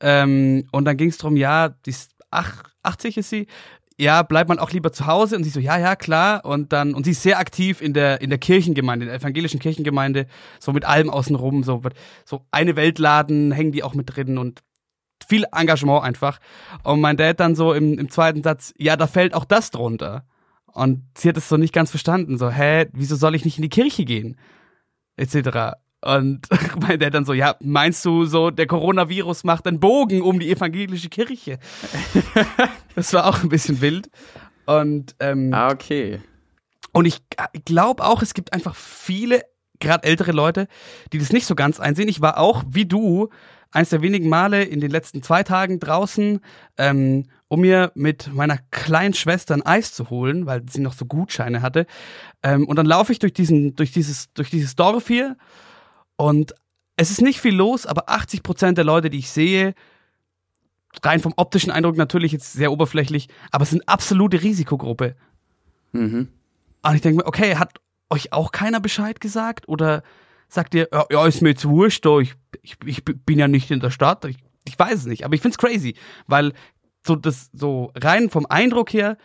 Ähm, 0.00 0.66
und 0.72 0.86
dann 0.86 0.96
ging 0.96 1.10
es 1.10 1.18
darum, 1.18 1.36
ja, 1.36 1.68
die 1.68 1.90
ist 1.90 2.12
ach, 2.30 2.64
80 2.82 3.18
ist 3.18 3.30
sie. 3.30 3.46
Ja, 3.98 4.22
bleibt 4.22 4.48
man 4.48 4.58
auch 4.58 4.70
lieber 4.70 4.92
zu 4.92 5.06
Hause? 5.06 5.36
Und 5.36 5.44
sie 5.44 5.50
so, 5.50 5.60
ja, 5.60 5.78
ja, 5.78 5.94
klar. 5.94 6.44
Und 6.46 6.72
dann, 6.72 6.94
und 6.94 7.04
sie 7.04 7.10
ist 7.10 7.22
sehr 7.22 7.38
aktiv 7.38 7.82
in 7.82 7.92
der, 7.92 8.22
in 8.22 8.30
der 8.30 8.38
Kirchengemeinde, 8.38 9.04
in 9.04 9.10
der 9.10 9.20
evangelischen 9.20 9.60
Kirchengemeinde, 9.60 10.26
so 10.58 10.72
mit 10.72 10.86
allem 10.86 11.10
außenrum, 11.10 11.64
so, 11.64 11.82
so 12.24 12.46
eine 12.50 12.76
Weltladen 12.76 13.52
hängen 13.52 13.72
die 13.72 13.82
auch 13.82 13.94
mit 13.94 14.16
drin 14.16 14.38
und 14.38 14.62
viel 15.26 15.44
Engagement 15.52 16.02
einfach. 16.04 16.38
Und 16.82 17.00
mein 17.00 17.16
Dad 17.16 17.40
dann 17.40 17.54
so 17.54 17.72
im, 17.72 17.98
im 17.98 18.10
zweiten 18.10 18.42
Satz, 18.42 18.72
ja, 18.78 18.96
da 18.96 19.06
fällt 19.06 19.34
auch 19.34 19.44
das 19.44 19.70
drunter. 19.70 20.24
Und 20.72 21.04
sie 21.16 21.28
hat 21.28 21.36
es 21.36 21.48
so 21.48 21.56
nicht 21.56 21.74
ganz 21.74 21.90
verstanden, 21.90 22.38
so, 22.38 22.50
hä, 22.50 22.86
wieso 22.92 23.16
soll 23.16 23.34
ich 23.34 23.44
nicht 23.44 23.58
in 23.58 23.62
die 23.62 23.68
Kirche 23.68 24.04
gehen? 24.04 24.36
Etc. 25.16 25.76
Und 26.02 26.46
mein 26.80 26.98
Dad 26.98 27.14
dann 27.14 27.24
so, 27.24 27.32
ja, 27.32 27.56
meinst 27.60 28.04
du 28.04 28.24
so, 28.24 28.50
der 28.50 28.66
Coronavirus 28.66 29.44
macht 29.44 29.66
einen 29.66 29.80
Bogen 29.80 30.22
um 30.22 30.38
die 30.38 30.50
evangelische 30.50 31.08
Kirche? 31.08 31.58
das 32.94 33.12
war 33.12 33.26
auch 33.26 33.42
ein 33.42 33.48
bisschen 33.48 33.80
wild. 33.80 34.10
Und, 34.66 35.14
ähm, 35.20 35.52
Ah, 35.52 35.70
okay. 35.72 36.20
und 36.92 37.04
ich 37.04 37.20
glaube 37.64 38.04
auch, 38.04 38.22
es 38.22 38.34
gibt 38.34 38.52
einfach 38.52 38.76
viele, 38.76 39.42
gerade 39.80 40.04
ältere 40.06 40.32
Leute, 40.32 40.68
die 41.12 41.18
das 41.18 41.32
nicht 41.32 41.46
so 41.46 41.54
ganz 41.54 41.80
einsehen. 41.80 42.08
Ich 42.08 42.20
war 42.20 42.38
auch, 42.38 42.62
wie 42.68 42.86
du, 42.86 43.30
eins 43.72 43.90
der 43.90 44.02
wenigen 44.02 44.28
Male 44.28 44.64
in 44.64 44.80
den 44.80 44.90
letzten 44.90 45.22
zwei 45.22 45.42
Tagen 45.42 45.80
draußen, 45.80 46.40
ähm, 46.76 47.26
um 47.48 47.60
mir 47.60 47.92
mit 47.94 48.32
meiner 48.32 48.58
kleinen 48.70 49.14
Schwester 49.14 49.54
ein 49.54 49.64
Eis 49.64 49.92
zu 49.92 50.10
holen, 50.10 50.46
weil 50.46 50.62
sie 50.68 50.80
noch 50.80 50.92
so 50.92 51.04
Gutscheine 51.04 51.62
hatte. 51.62 51.86
Ähm, 52.42 52.66
und 52.66 52.76
dann 52.76 52.86
laufe 52.86 53.12
ich 53.12 53.18
durch 53.18 53.32
diesen, 53.32 53.76
durch 53.76 53.92
dieses, 53.92 54.32
durch 54.32 54.50
dieses 54.50 54.76
Dorf 54.76 55.06
hier 55.06 55.36
und 56.16 56.54
es 56.96 57.10
ist 57.10 57.22
nicht 57.22 57.40
viel 57.40 57.54
los, 57.54 57.86
aber 57.86 58.10
80 58.10 58.42
Prozent 58.42 58.76
der 58.76 58.84
Leute, 58.84 59.08
die 59.08 59.18
ich 59.18 59.30
sehe, 59.30 59.74
rein 61.02 61.20
vom 61.20 61.32
optischen 61.36 61.70
Eindruck 61.70 61.96
natürlich 61.96 62.32
jetzt 62.32 62.52
sehr 62.52 62.72
oberflächlich, 62.72 63.28
aber 63.50 63.62
es 63.62 63.70
sind 63.70 63.88
absolute 63.88 64.42
Risikogruppe. 64.42 65.16
Mhm. 65.92 66.28
Und 66.82 66.94
ich 66.94 67.00
denke 67.00 67.22
mir, 67.22 67.26
okay, 67.26 67.56
hat 67.56 67.80
euch 68.10 68.32
auch 68.32 68.52
keiner 68.52 68.80
Bescheid 68.80 69.20
gesagt? 69.20 69.68
Oder 69.68 70.02
sagt 70.50 70.74
ihr, 70.74 70.88
ja, 70.92 71.06
ja 71.10 71.26
ist 71.26 71.42
mir 71.42 71.50
jetzt 71.50 71.68
wurscht, 71.68 72.04
doch, 72.04 72.20
ich, 72.20 72.34
ich, 72.62 72.76
ich 72.84 73.04
bin 73.04 73.38
ja 73.38 73.48
nicht 73.48 73.70
in 73.70 73.80
der 73.80 73.90
Stadt, 73.90 74.24
ich, 74.24 74.36
ich 74.66 74.78
weiß 74.78 75.00
es 75.00 75.06
nicht. 75.06 75.24
Aber 75.24 75.34
ich 75.34 75.40
find's 75.40 75.58
crazy, 75.58 75.94
weil 76.26 76.52
so 77.06 77.16
das 77.16 77.50
so 77.52 77.92
rein 77.96 78.30
vom 78.30 78.46
Eindruck 78.46 78.92
her 78.92 79.16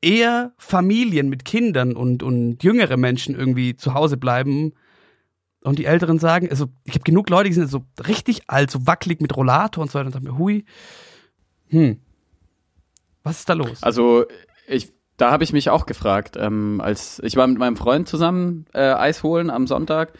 eher 0.00 0.52
Familien 0.58 1.28
mit 1.28 1.44
Kindern 1.44 1.96
und, 1.96 2.22
und 2.22 2.62
jüngere 2.62 2.96
Menschen 2.96 3.34
irgendwie 3.34 3.76
zu 3.76 3.94
Hause 3.94 4.16
bleiben 4.16 4.72
und 5.62 5.78
die 5.78 5.86
Älteren 5.86 6.18
sagen, 6.18 6.50
also 6.50 6.66
ich 6.84 6.94
habe 6.94 7.04
genug 7.04 7.30
Leute, 7.30 7.48
die 7.48 7.54
sind 7.54 7.70
so 7.70 7.84
richtig 8.06 8.42
alt, 8.48 8.70
so 8.70 8.86
wackelig 8.86 9.20
mit 9.20 9.34
Rollator 9.34 9.82
und 9.82 9.90
so 9.90 9.98
weiter 9.98 10.06
und 10.06 10.12
sagen 10.12 10.26
mir, 10.26 10.36
hui, 10.36 10.64
hm, 11.68 12.00
was 13.22 13.38
ist 13.40 13.48
da 13.48 13.54
los? 13.54 13.82
Also 13.82 14.26
ich, 14.68 14.92
da 15.16 15.30
habe 15.30 15.44
ich 15.44 15.52
mich 15.52 15.70
auch 15.70 15.86
gefragt, 15.86 16.36
ähm, 16.38 16.80
als 16.82 17.20
ich 17.24 17.36
war 17.36 17.46
mit 17.46 17.58
meinem 17.58 17.76
Freund 17.76 18.08
zusammen 18.08 18.66
äh, 18.74 18.80
Eis 18.80 19.22
holen 19.22 19.48
am 19.48 19.66
Sonntag. 19.66 20.12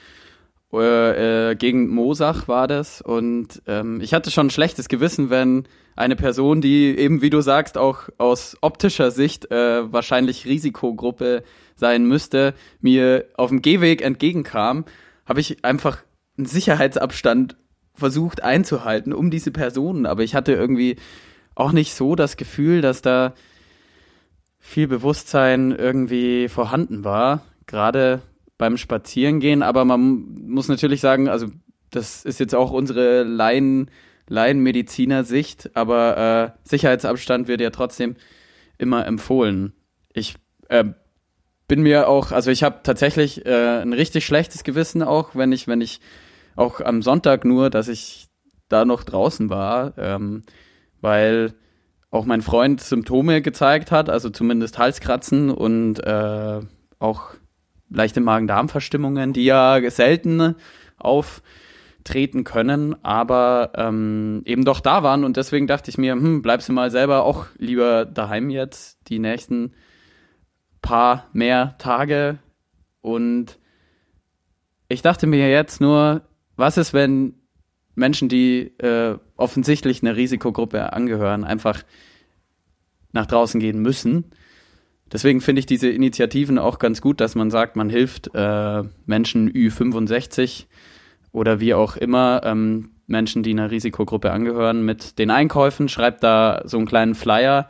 Äh, 0.80 1.56
gegen 1.56 1.88
Mosach 1.88 2.48
war 2.48 2.66
das. 2.66 3.00
Und 3.00 3.62
ähm, 3.66 4.00
ich 4.00 4.14
hatte 4.14 4.30
schon 4.30 4.48
ein 4.48 4.50
schlechtes 4.50 4.88
Gewissen, 4.88 5.30
wenn 5.30 5.66
eine 5.96 6.16
Person, 6.16 6.60
die 6.60 6.96
eben, 6.98 7.22
wie 7.22 7.30
du 7.30 7.40
sagst, 7.40 7.78
auch 7.78 8.08
aus 8.18 8.56
optischer 8.60 9.10
Sicht 9.10 9.50
äh, 9.50 9.92
wahrscheinlich 9.92 10.46
Risikogruppe 10.46 11.44
sein 11.76 12.06
müsste, 12.06 12.54
mir 12.80 13.26
auf 13.36 13.50
dem 13.50 13.62
Gehweg 13.62 14.02
entgegenkam, 14.02 14.84
habe 15.26 15.40
ich 15.40 15.64
einfach 15.64 15.98
einen 16.36 16.46
Sicherheitsabstand 16.46 17.56
versucht 17.94 18.42
einzuhalten 18.42 19.12
um 19.12 19.30
diese 19.30 19.52
Personen, 19.52 20.06
aber 20.06 20.24
ich 20.24 20.34
hatte 20.34 20.52
irgendwie 20.52 20.96
auch 21.54 21.70
nicht 21.70 21.94
so 21.94 22.16
das 22.16 22.36
Gefühl, 22.36 22.80
dass 22.80 23.02
da 23.02 23.34
viel 24.58 24.88
Bewusstsein 24.88 25.70
irgendwie 25.70 26.48
vorhanden 26.48 27.04
war, 27.04 27.44
gerade 27.66 28.22
beim 28.58 28.76
Spazierengehen. 28.76 29.62
Aber 29.62 29.84
man 29.84 30.00
muss 30.46 30.68
natürlich 30.68 31.00
sagen, 31.00 31.28
also 31.28 31.48
das 31.90 32.24
ist 32.24 32.40
jetzt 32.40 32.54
auch 32.54 32.70
unsere 32.70 33.22
Laien, 33.22 33.90
Laienmediziner-Sicht, 34.28 35.70
aber 35.74 36.54
äh, 36.64 36.68
Sicherheitsabstand 36.68 37.48
wird 37.48 37.60
ja 37.60 37.70
trotzdem 37.70 38.16
immer 38.78 39.06
empfohlen. 39.06 39.74
Ich 40.12 40.34
äh, 40.68 40.84
bin 41.68 41.82
mir 41.82 42.08
auch, 42.08 42.32
also 42.32 42.50
ich 42.50 42.62
habe 42.62 42.80
tatsächlich 42.82 43.46
äh, 43.46 43.82
ein 43.82 43.92
richtig 43.92 44.24
schlechtes 44.24 44.64
Gewissen 44.64 45.02
auch, 45.02 45.34
wenn 45.34 45.52
ich, 45.52 45.68
wenn 45.68 45.80
ich 45.80 46.00
auch 46.56 46.80
am 46.80 47.02
Sonntag 47.02 47.44
nur, 47.44 47.70
dass 47.70 47.88
ich 47.88 48.28
da 48.68 48.84
noch 48.84 49.04
draußen 49.04 49.50
war, 49.50 49.96
ähm, 49.98 50.42
weil 51.00 51.54
auch 52.10 52.24
mein 52.24 52.42
Freund 52.42 52.80
Symptome 52.80 53.42
gezeigt 53.42 53.90
hat, 53.90 54.08
also 54.08 54.30
zumindest 54.30 54.78
Halskratzen 54.78 55.50
und 55.50 55.98
äh, 56.00 56.60
auch 56.98 57.34
leichte 57.94 58.20
Magen-Darm-Verstimmungen, 58.20 59.32
die 59.32 59.44
ja 59.44 59.80
selten 59.90 60.56
auftreten 60.98 62.44
können, 62.44 62.96
aber 63.04 63.72
ähm, 63.76 64.42
eben 64.44 64.64
doch 64.64 64.80
da 64.80 65.02
waren 65.02 65.24
und 65.24 65.36
deswegen 65.36 65.66
dachte 65.66 65.90
ich 65.90 65.98
mir, 65.98 66.12
hm, 66.12 66.42
bleibst 66.42 66.68
du 66.68 66.72
mal 66.72 66.90
selber 66.90 67.24
auch 67.24 67.46
lieber 67.56 68.04
daheim 68.04 68.50
jetzt 68.50 68.98
die 69.08 69.18
nächsten 69.18 69.72
paar 70.82 71.28
mehr 71.32 71.76
Tage 71.78 72.38
und 73.00 73.58
ich 74.88 75.02
dachte 75.02 75.26
mir 75.26 75.50
jetzt 75.50 75.80
nur, 75.80 76.22
was 76.56 76.76
ist, 76.76 76.92
wenn 76.92 77.34
Menschen, 77.94 78.28
die 78.28 78.72
äh, 78.78 79.18
offensichtlich 79.36 80.02
einer 80.02 80.16
Risikogruppe 80.16 80.92
angehören, 80.92 81.44
einfach 81.44 81.82
nach 83.12 83.26
draußen 83.26 83.60
gehen 83.60 83.80
müssen. 83.80 84.30
Deswegen 85.14 85.40
finde 85.40 85.60
ich 85.60 85.66
diese 85.66 85.88
Initiativen 85.88 86.58
auch 86.58 86.80
ganz 86.80 87.00
gut, 87.00 87.20
dass 87.20 87.36
man 87.36 87.48
sagt, 87.48 87.76
man 87.76 87.88
hilft 87.88 88.34
äh, 88.34 88.82
Menschen 89.06 89.48
Ü65 89.48 90.64
oder 91.30 91.60
wie 91.60 91.72
auch 91.72 91.96
immer, 91.96 92.40
ähm, 92.44 92.90
Menschen, 93.06 93.44
die 93.44 93.52
einer 93.52 93.70
Risikogruppe 93.70 94.32
angehören, 94.32 94.84
mit 94.84 95.20
den 95.20 95.30
Einkäufen, 95.30 95.88
schreibt 95.88 96.24
da 96.24 96.62
so 96.64 96.78
einen 96.78 96.86
kleinen 96.86 97.14
Flyer, 97.14 97.68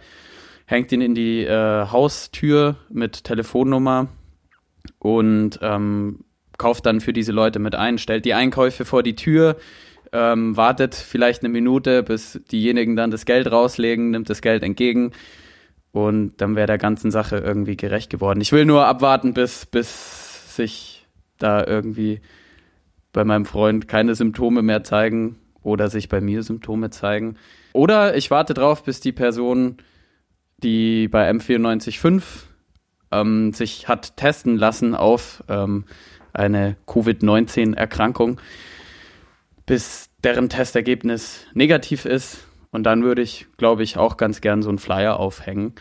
hängt 0.64 0.90
ihn 0.90 1.02
in 1.02 1.14
die 1.14 1.44
äh, 1.44 1.86
Haustür 1.90 2.76
mit 2.88 3.24
Telefonnummer 3.24 4.08
und 4.98 5.58
ähm, 5.60 6.24
kauft 6.56 6.86
dann 6.86 7.02
für 7.02 7.12
diese 7.12 7.32
Leute 7.32 7.58
mit 7.58 7.74
ein, 7.74 7.98
stellt 7.98 8.24
die 8.24 8.32
Einkäufe 8.32 8.86
vor 8.86 9.02
die 9.02 9.16
Tür, 9.16 9.58
ähm, 10.12 10.56
wartet 10.56 10.94
vielleicht 10.94 11.42
eine 11.42 11.50
Minute, 11.50 12.04
bis 12.04 12.40
diejenigen 12.50 12.96
dann 12.96 13.10
das 13.10 13.26
Geld 13.26 13.52
rauslegen, 13.52 14.12
nimmt 14.12 14.30
das 14.30 14.40
Geld 14.40 14.62
entgegen 14.62 15.12
und 15.94 16.32
dann 16.38 16.56
wäre 16.56 16.66
der 16.66 16.76
ganzen 16.76 17.12
Sache 17.12 17.36
irgendwie 17.36 17.76
gerecht 17.76 18.10
geworden. 18.10 18.40
Ich 18.40 18.50
will 18.50 18.64
nur 18.64 18.84
abwarten, 18.84 19.32
bis, 19.32 19.64
bis 19.64 20.56
sich 20.56 21.06
da 21.38 21.64
irgendwie 21.64 22.20
bei 23.12 23.22
meinem 23.22 23.44
Freund 23.44 23.86
keine 23.86 24.16
Symptome 24.16 24.62
mehr 24.62 24.82
zeigen 24.82 25.36
oder 25.62 25.88
sich 25.88 26.08
bei 26.08 26.20
mir 26.20 26.42
Symptome 26.42 26.90
zeigen. 26.90 27.36
Oder 27.72 28.16
ich 28.16 28.32
warte 28.32 28.54
drauf, 28.54 28.82
bis 28.82 28.98
die 28.98 29.12
Person, 29.12 29.76
die 30.64 31.06
bei 31.06 31.30
M945 31.30 32.22
ähm, 33.12 33.52
sich 33.52 33.86
hat 33.86 34.16
testen 34.16 34.56
lassen 34.56 34.96
auf 34.96 35.44
ähm, 35.48 35.84
eine 36.32 36.74
Covid-19-Erkrankung, 36.88 38.40
bis 39.64 40.10
deren 40.24 40.48
Testergebnis 40.48 41.46
negativ 41.54 42.04
ist. 42.04 42.38
Und 42.74 42.82
dann 42.82 43.04
würde 43.04 43.22
ich, 43.22 43.46
glaube 43.56 43.84
ich, 43.84 43.98
auch 43.98 44.16
ganz 44.16 44.40
gern 44.40 44.60
so 44.60 44.68
einen 44.68 44.80
Flyer 44.80 45.20
aufhängen 45.20 45.74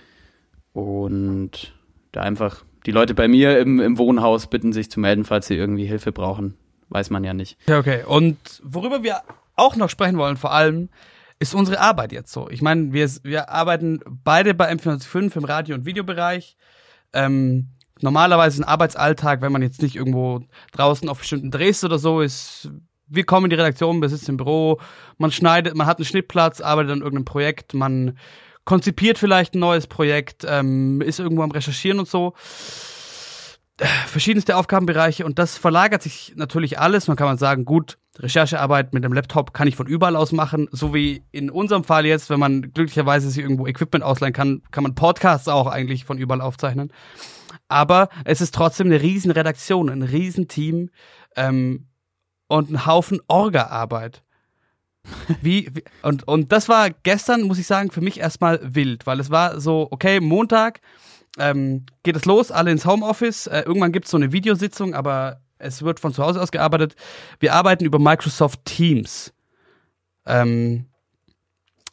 und 0.73 1.73
da 2.11 2.21
einfach 2.21 2.63
die 2.85 2.91
Leute 2.91 3.15
bei 3.15 3.27
mir 3.27 3.57
im, 3.57 3.79
im 3.79 3.97
Wohnhaus 3.97 4.45
bitten, 4.45 4.73
sich 4.73 4.91
zu 4.91 4.99
melden, 4.99 5.25
falls 5.25 5.47
sie 5.47 5.55
irgendwie 5.55 5.87
Hilfe 5.87 6.11
brauchen. 6.11 6.55
Weiß 6.89 7.09
man 7.09 7.23
ja 7.23 7.33
nicht. 7.33 7.57
Ja, 7.65 7.79
okay. 7.79 8.03
Und 8.05 8.37
worüber 8.63 9.01
wir 9.01 9.21
auch 9.55 9.75
noch 9.75 9.89
sprechen 9.89 10.19
wollen, 10.19 10.37
vor 10.37 10.53
allem, 10.53 10.89
ist 11.39 11.55
unsere 11.55 11.79
Arbeit 11.79 12.11
jetzt 12.11 12.31
so. 12.31 12.47
Ich 12.51 12.61
meine, 12.61 12.93
wir, 12.93 13.09
wir 13.23 13.49
arbeiten 13.49 13.99
beide 14.23 14.53
bei 14.53 14.71
M405 14.71 15.35
im 15.35 15.45
Radio- 15.45 15.73
und 15.73 15.87
Videobereich. 15.87 16.57
Ähm, 17.11 17.69
normalerweise 18.01 18.61
ein 18.61 18.67
Arbeitsalltag, 18.67 19.41
wenn 19.41 19.51
man 19.51 19.63
jetzt 19.63 19.81
nicht 19.81 19.95
irgendwo 19.95 20.41
draußen 20.73 21.09
auf 21.09 21.17
bestimmten 21.17 21.49
Drehs 21.49 21.83
oder 21.83 21.97
so 21.97 22.21
ist, 22.21 22.69
wir 23.13 23.25
kommen 23.25 23.45
in 23.45 23.49
die 23.51 23.55
Redaktion, 23.55 24.01
wir 24.01 24.09
sitzen 24.09 24.31
im 24.31 24.37
Büro, 24.37 24.79
man 25.17 25.31
schneidet, 25.31 25.75
man 25.75 25.87
hat 25.87 25.97
einen 25.97 26.05
Schnittplatz, 26.05 26.61
arbeitet 26.61 26.91
an 26.91 26.99
irgendeinem 26.99 27.25
Projekt, 27.25 27.73
man 27.73 28.17
konzipiert 28.65 29.17
vielleicht 29.17 29.55
ein 29.55 29.59
neues 29.59 29.87
Projekt, 29.87 30.45
ähm, 30.47 31.01
ist 31.01 31.19
irgendwo 31.19 31.43
am 31.43 31.51
Recherchieren 31.51 31.99
und 31.99 32.07
so. 32.07 32.33
Verschiedenste 34.07 34.55
Aufgabenbereiche 34.55 35.25
und 35.25 35.39
das 35.39 35.57
verlagert 35.57 36.03
sich 36.03 36.33
natürlich 36.35 36.79
alles. 36.79 37.07
Man 37.07 37.17
kann 37.17 37.27
man 37.27 37.37
sagen, 37.37 37.65
gut, 37.65 37.97
Recherchearbeit 38.19 38.93
mit 38.93 39.03
dem 39.03 39.13
Laptop 39.13 39.53
kann 39.53 39.67
ich 39.67 39.75
von 39.75 39.87
überall 39.87 40.15
aus 40.15 40.31
machen, 40.31 40.69
so 40.71 40.93
wie 40.93 41.23
in 41.31 41.49
unserem 41.49 41.83
Fall 41.83 42.05
jetzt, 42.05 42.29
wenn 42.29 42.39
man 42.39 42.71
glücklicherweise 42.73 43.29
sich 43.29 43.43
irgendwo 43.43 43.65
Equipment 43.65 44.03
ausleihen 44.03 44.33
kann, 44.33 44.61
kann 44.71 44.83
man 44.83 44.93
Podcasts 44.93 45.47
auch 45.47 45.67
eigentlich 45.67 46.05
von 46.05 46.19
überall 46.19 46.41
aufzeichnen. 46.41 46.93
Aber 47.67 48.09
es 48.25 48.41
ist 48.41 48.53
trotzdem 48.53 48.87
eine 48.87 49.01
riesen 49.01 49.31
Redaktion, 49.31 49.89
ein 49.89 50.03
riesen 50.03 50.47
Team 50.47 50.91
ähm, 51.35 51.87
und 52.53 52.69
ein 52.69 52.85
Haufen 52.85 53.19
Orga-Arbeit. 53.27 54.21
Wie, 55.41 55.69
wie, 55.73 55.83
und, 56.01 56.27
und 56.27 56.51
das 56.51 56.69
war 56.69 56.91
gestern, 56.91 57.41
muss 57.41 57.59
ich 57.59 57.67
sagen, 57.67 57.91
für 57.91 57.99
mich 57.99 58.19
erstmal 58.19 58.59
wild, 58.61 59.05
weil 59.05 59.19
es 59.19 59.31
war 59.31 59.59
so, 59.59 59.87
okay, 59.91 60.19
Montag 60.19 60.79
ähm, 61.39 61.85
geht 62.03 62.15
es 62.15 62.25
los, 62.25 62.51
alle 62.51 62.71
ins 62.71 62.85
Homeoffice. 62.85 63.47
Äh, 63.47 63.61
irgendwann 63.61 63.91
gibt 63.91 64.05
es 64.05 64.11
so 64.11 64.17
eine 64.17 64.31
Videositzung, 64.31 64.93
aber 64.93 65.41
es 65.57 65.81
wird 65.81 65.99
von 65.99 66.13
zu 66.13 66.23
Hause 66.23 66.41
aus 66.41 66.51
gearbeitet. 66.51 66.95
Wir 67.39 67.53
arbeiten 67.53 67.85
über 67.85 67.99
Microsoft 67.99 68.63
Teams. 68.65 69.33
Ähm, 70.25 70.85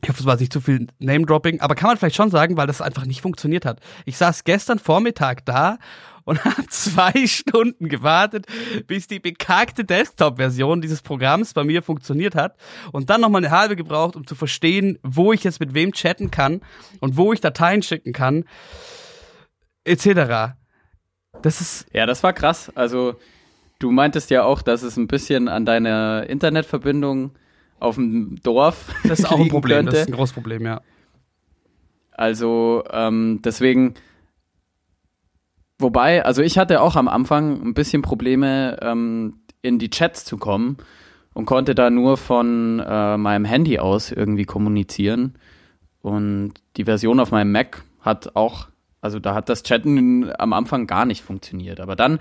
ich 0.03 0.09
hoffe, 0.09 0.21
es 0.21 0.27
war 0.27 0.37
nicht 0.37 0.53
zu 0.53 0.61
viel 0.61 0.87
Name-Dropping, 0.99 1.61
aber 1.61 1.75
kann 1.75 1.89
man 1.89 1.97
vielleicht 1.97 2.17
schon 2.17 2.31
sagen, 2.31 2.57
weil 2.57 2.67
das 2.67 2.81
einfach 2.81 3.05
nicht 3.05 3.21
funktioniert 3.21 3.67
hat. 3.67 3.81
Ich 4.07 4.17
saß 4.17 4.45
gestern 4.45 4.79
Vormittag 4.79 5.45
da 5.45 5.79
und 6.25 6.45
habe 6.45 6.67
zwei 6.69 7.27
Stunden 7.27 7.89
gewartet, 7.89 8.47
bis 8.87 9.07
die 9.07 9.21
bekackte 9.21 9.85
Desktop-Version 9.85 10.81
dieses 10.81 11.03
Programms 11.03 11.53
bei 11.53 11.65
mir 11.65 11.83
funktioniert 11.83 12.35
hat 12.35 12.57
und 12.93 13.11
dann 13.11 13.21
nochmal 13.21 13.45
eine 13.45 13.51
halbe 13.57 13.77
gebraucht, 13.77 14.17
um 14.17 14.27
zu 14.27 14.35
verstehen, 14.35 14.99
wo 15.03 15.33
ich 15.33 15.45
jetzt 15.45 15.61
mit 15.61 15.75
wem 15.75 15.93
chatten 15.93 16.31
kann 16.31 16.61
und 17.01 17.17
wo 17.17 17.33
ich 17.33 17.41
Dateien 17.41 17.83
schicken 17.83 18.13
kann, 18.13 18.45
etc. 19.85 20.55
Das 21.43 21.61
ist. 21.61 21.87
Ja, 21.93 22.07
das 22.07 22.23
war 22.23 22.33
krass. 22.33 22.71
Also, 22.75 23.17
du 23.79 23.91
meintest 23.91 24.31
ja 24.31 24.45
auch, 24.45 24.63
dass 24.63 24.83
es 24.83 24.97
ein 24.97 25.09
bisschen 25.09 25.49
an 25.49 25.67
deiner 25.67 26.27
Internetverbindung 26.29 27.33
auf 27.81 27.97
dem 27.97 28.41
Dorf. 28.43 28.95
Das 29.05 29.21
ist 29.21 29.31
auch 29.31 29.41
ein 29.41 29.49
Problem, 29.51 29.79
könnte. 29.79 29.93
das 29.93 30.01
ist 30.03 30.09
ein 30.09 30.15
großes 30.15 30.35
Problem, 30.35 30.65
ja. 30.65 30.81
Also, 32.13 32.85
ähm, 32.93 33.41
deswegen. 33.45 33.95
Wobei, 35.79 36.25
also 36.25 36.43
ich 36.43 36.59
hatte 36.59 36.83
auch 36.83 36.95
am 36.95 37.09
Anfang 37.09 37.63
ein 37.63 37.73
bisschen 37.73 38.03
Probleme, 38.03 38.79
ähm, 38.83 39.41
in 39.63 39.79
die 39.79 39.89
Chats 39.89 40.27
zu 40.27 40.37
kommen 40.37 40.77
und 41.33 41.47
konnte 41.47 41.75
da 41.75 41.89
nur 41.89 42.19
von 42.19 42.81
äh, 42.81 43.17
meinem 43.17 43.47
Handy 43.47 43.79
aus 43.79 44.13
irgendwie 44.13 44.45
kommunizieren. 44.45 45.39
Und 46.03 46.55
die 46.77 46.85
Version 46.85 47.21
auf 47.21 47.31
meinem 47.31 47.53
Mac 47.53 47.83
hat 48.01 48.37
auch, 48.37 48.69
also 49.01 49.19
da 49.19 49.35
hat 49.35 49.49
das 49.49 49.63
Chatten 49.63 50.31
am 50.39 50.53
Anfang 50.53 50.87
gar 50.87 51.07
nicht 51.07 51.23
funktioniert. 51.23 51.81
Aber 51.81 51.97
dann 51.97 52.19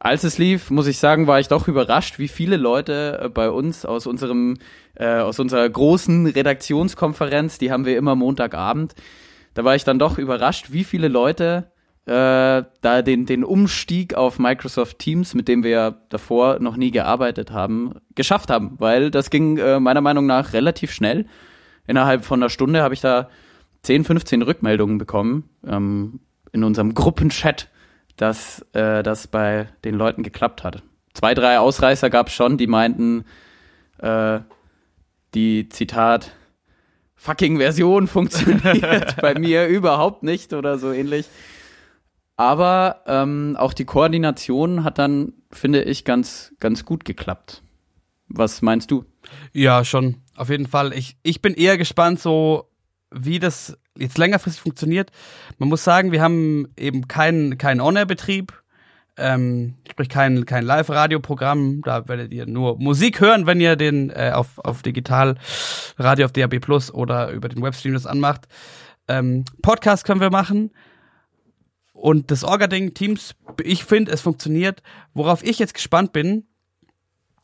als 0.00 0.24
es 0.24 0.38
lief, 0.38 0.70
muss 0.70 0.86
ich 0.86 0.98
sagen, 0.98 1.26
war 1.26 1.40
ich 1.40 1.48
doch 1.48 1.66
überrascht, 1.66 2.18
wie 2.18 2.28
viele 2.28 2.56
Leute 2.56 3.20
äh, 3.24 3.28
bei 3.28 3.50
uns 3.50 3.84
aus 3.84 4.06
unserem 4.06 4.58
äh, 4.94 5.18
aus 5.18 5.38
unserer 5.38 5.68
großen 5.68 6.26
Redaktionskonferenz, 6.26 7.58
die 7.58 7.70
haben 7.72 7.84
wir 7.84 7.96
immer 7.96 8.14
Montagabend, 8.14 8.94
da 9.54 9.64
war 9.64 9.74
ich 9.74 9.84
dann 9.84 9.98
doch 9.98 10.18
überrascht, 10.18 10.72
wie 10.72 10.84
viele 10.84 11.08
Leute 11.08 11.72
äh, 12.06 12.62
da 12.80 13.02
den 13.02 13.26
den 13.26 13.44
Umstieg 13.44 14.14
auf 14.14 14.38
Microsoft 14.38 14.98
Teams, 15.00 15.34
mit 15.34 15.48
dem 15.48 15.64
wir 15.64 16.02
davor 16.10 16.60
noch 16.60 16.76
nie 16.76 16.90
gearbeitet 16.90 17.50
haben, 17.50 17.94
geschafft 18.14 18.50
haben, 18.50 18.76
weil 18.78 19.10
das 19.10 19.30
ging 19.30 19.58
äh, 19.58 19.80
meiner 19.80 20.00
Meinung 20.00 20.26
nach 20.26 20.52
relativ 20.52 20.92
schnell. 20.92 21.26
Innerhalb 21.86 22.24
von 22.24 22.40
einer 22.40 22.50
Stunde 22.50 22.82
habe 22.82 22.94
ich 22.94 23.00
da 23.00 23.28
10, 23.82 24.04
15 24.04 24.42
Rückmeldungen 24.42 24.98
bekommen 24.98 25.48
ähm, 25.66 26.20
in 26.52 26.62
unserem 26.62 26.94
Gruppenchat 26.94 27.68
dass 28.18 28.60
äh, 28.72 29.02
das 29.02 29.26
bei 29.26 29.68
den 29.84 29.94
Leuten 29.94 30.22
geklappt 30.22 30.64
hat. 30.64 30.82
Zwei, 31.14 31.34
drei 31.34 31.58
Ausreißer 31.58 32.10
gab 32.10 32.28
es 32.28 32.34
schon, 32.34 32.58
die 32.58 32.66
meinten, 32.66 33.24
äh, 33.98 34.40
die 35.34 35.68
Zitat 35.68 36.32
fucking 37.14 37.58
Version 37.58 38.06
funktioniert 38.08 39.16
bei 39.20 39.38
mir 39.38 39.66
überhaupt 39.66 40.22
nicht 40.22 40.52
oder 40.52 40.78
so 40.78 40.92
ähnlich. 40.92 41.26
Aber 42.36 43.02
ähm, 43.06 43.56
auch 43.58 43.72
die 43.72 43.84
Koordination 43.84 44.84
hat 44.84 44.98
dann, 44.98 45.32
finde 45.50 45.82
ich, 45.82 46.04
ganz, 46.04 46.54
ganz 46.60 46.84
gut 46.84 47.04
geklappt. 47.04 47.62
Was 48.28 48.62
meinst 48.62 48.90
du? 48.90 49.04
Ja, 49.52 49.84
schon. 49.84 50.22
Auf 50.36 50.50
jeden 50.50 50.66
Fall. 50.66 50.92
Ich, 50.92 51.16
ich 51.22 51.42
bin 51.42 51.54
eher 51.54 51.78
gespannt, 51.78 52.20
so 52.20 52.70
wie 53.10 53.38
das 53.40 53.76
jetzt 53.98 54.18
längerfristig 54.18 54.62
funktioniert. 54.62 55.10
Man 55.58 55.68
muss 55.68 55.84
sagen, 55.84 56.12
wir 56.12 56.22
haben 56.22 56.68
eben 56.76 57.08
keinen 57.08 57.58
keinen 57.58 57.80
On-Air-Betrieb, 57.80 58.52
ähm, 59.18 59.74
sprich 59.90 60.08
kein, 60.08 60.46
kein 60.46 60.64
Live-Radio-Programm. 60.64 61.82
Da 61.82 62.08
werdet 62.08 62.32
ihr 62.32 62.46
nur 62.46 62.78
Musik 62.78 63.20
hören, 63.20 63.46
wenn 63.46 63.60
ihr 63.60 63.76
den 63.76 64.10
äh, 64.10 64.32
auf, 64.32 64.58
auf 64.58 64.82
Digital 64.82 65.36
Radio 65.98 66.26
auf 66.26 66.32
DAB 66.32 66.60
Plus 66.60 66.92
oder 66.92 67.30
über 67.30 67.48
den 67.48 67.62
Webstream 67.62 67.94
das 67.94 68.06
anmacht. 68.06 68.46
Ähm, 69.08 69.44
Podcast 69.62 70.04
können 70.04 70.20
wir 70.20 70.30
machen. 70.30 70.70
Und 71.92 72.30
das 72.30 72.44
Orga-Ding, 72.44 72.94
Teams, 72.94 73.34
ich 73.62 73.84
finde, 73.84 74.12
es 74.12 74.20
funktioniert. 74.20 74.82
Worauf 75.14 75.42
ich 75.42 75.58
jetzt 75.58 75.74
gespannt 75.74 76.12
bin, 76.12 76.46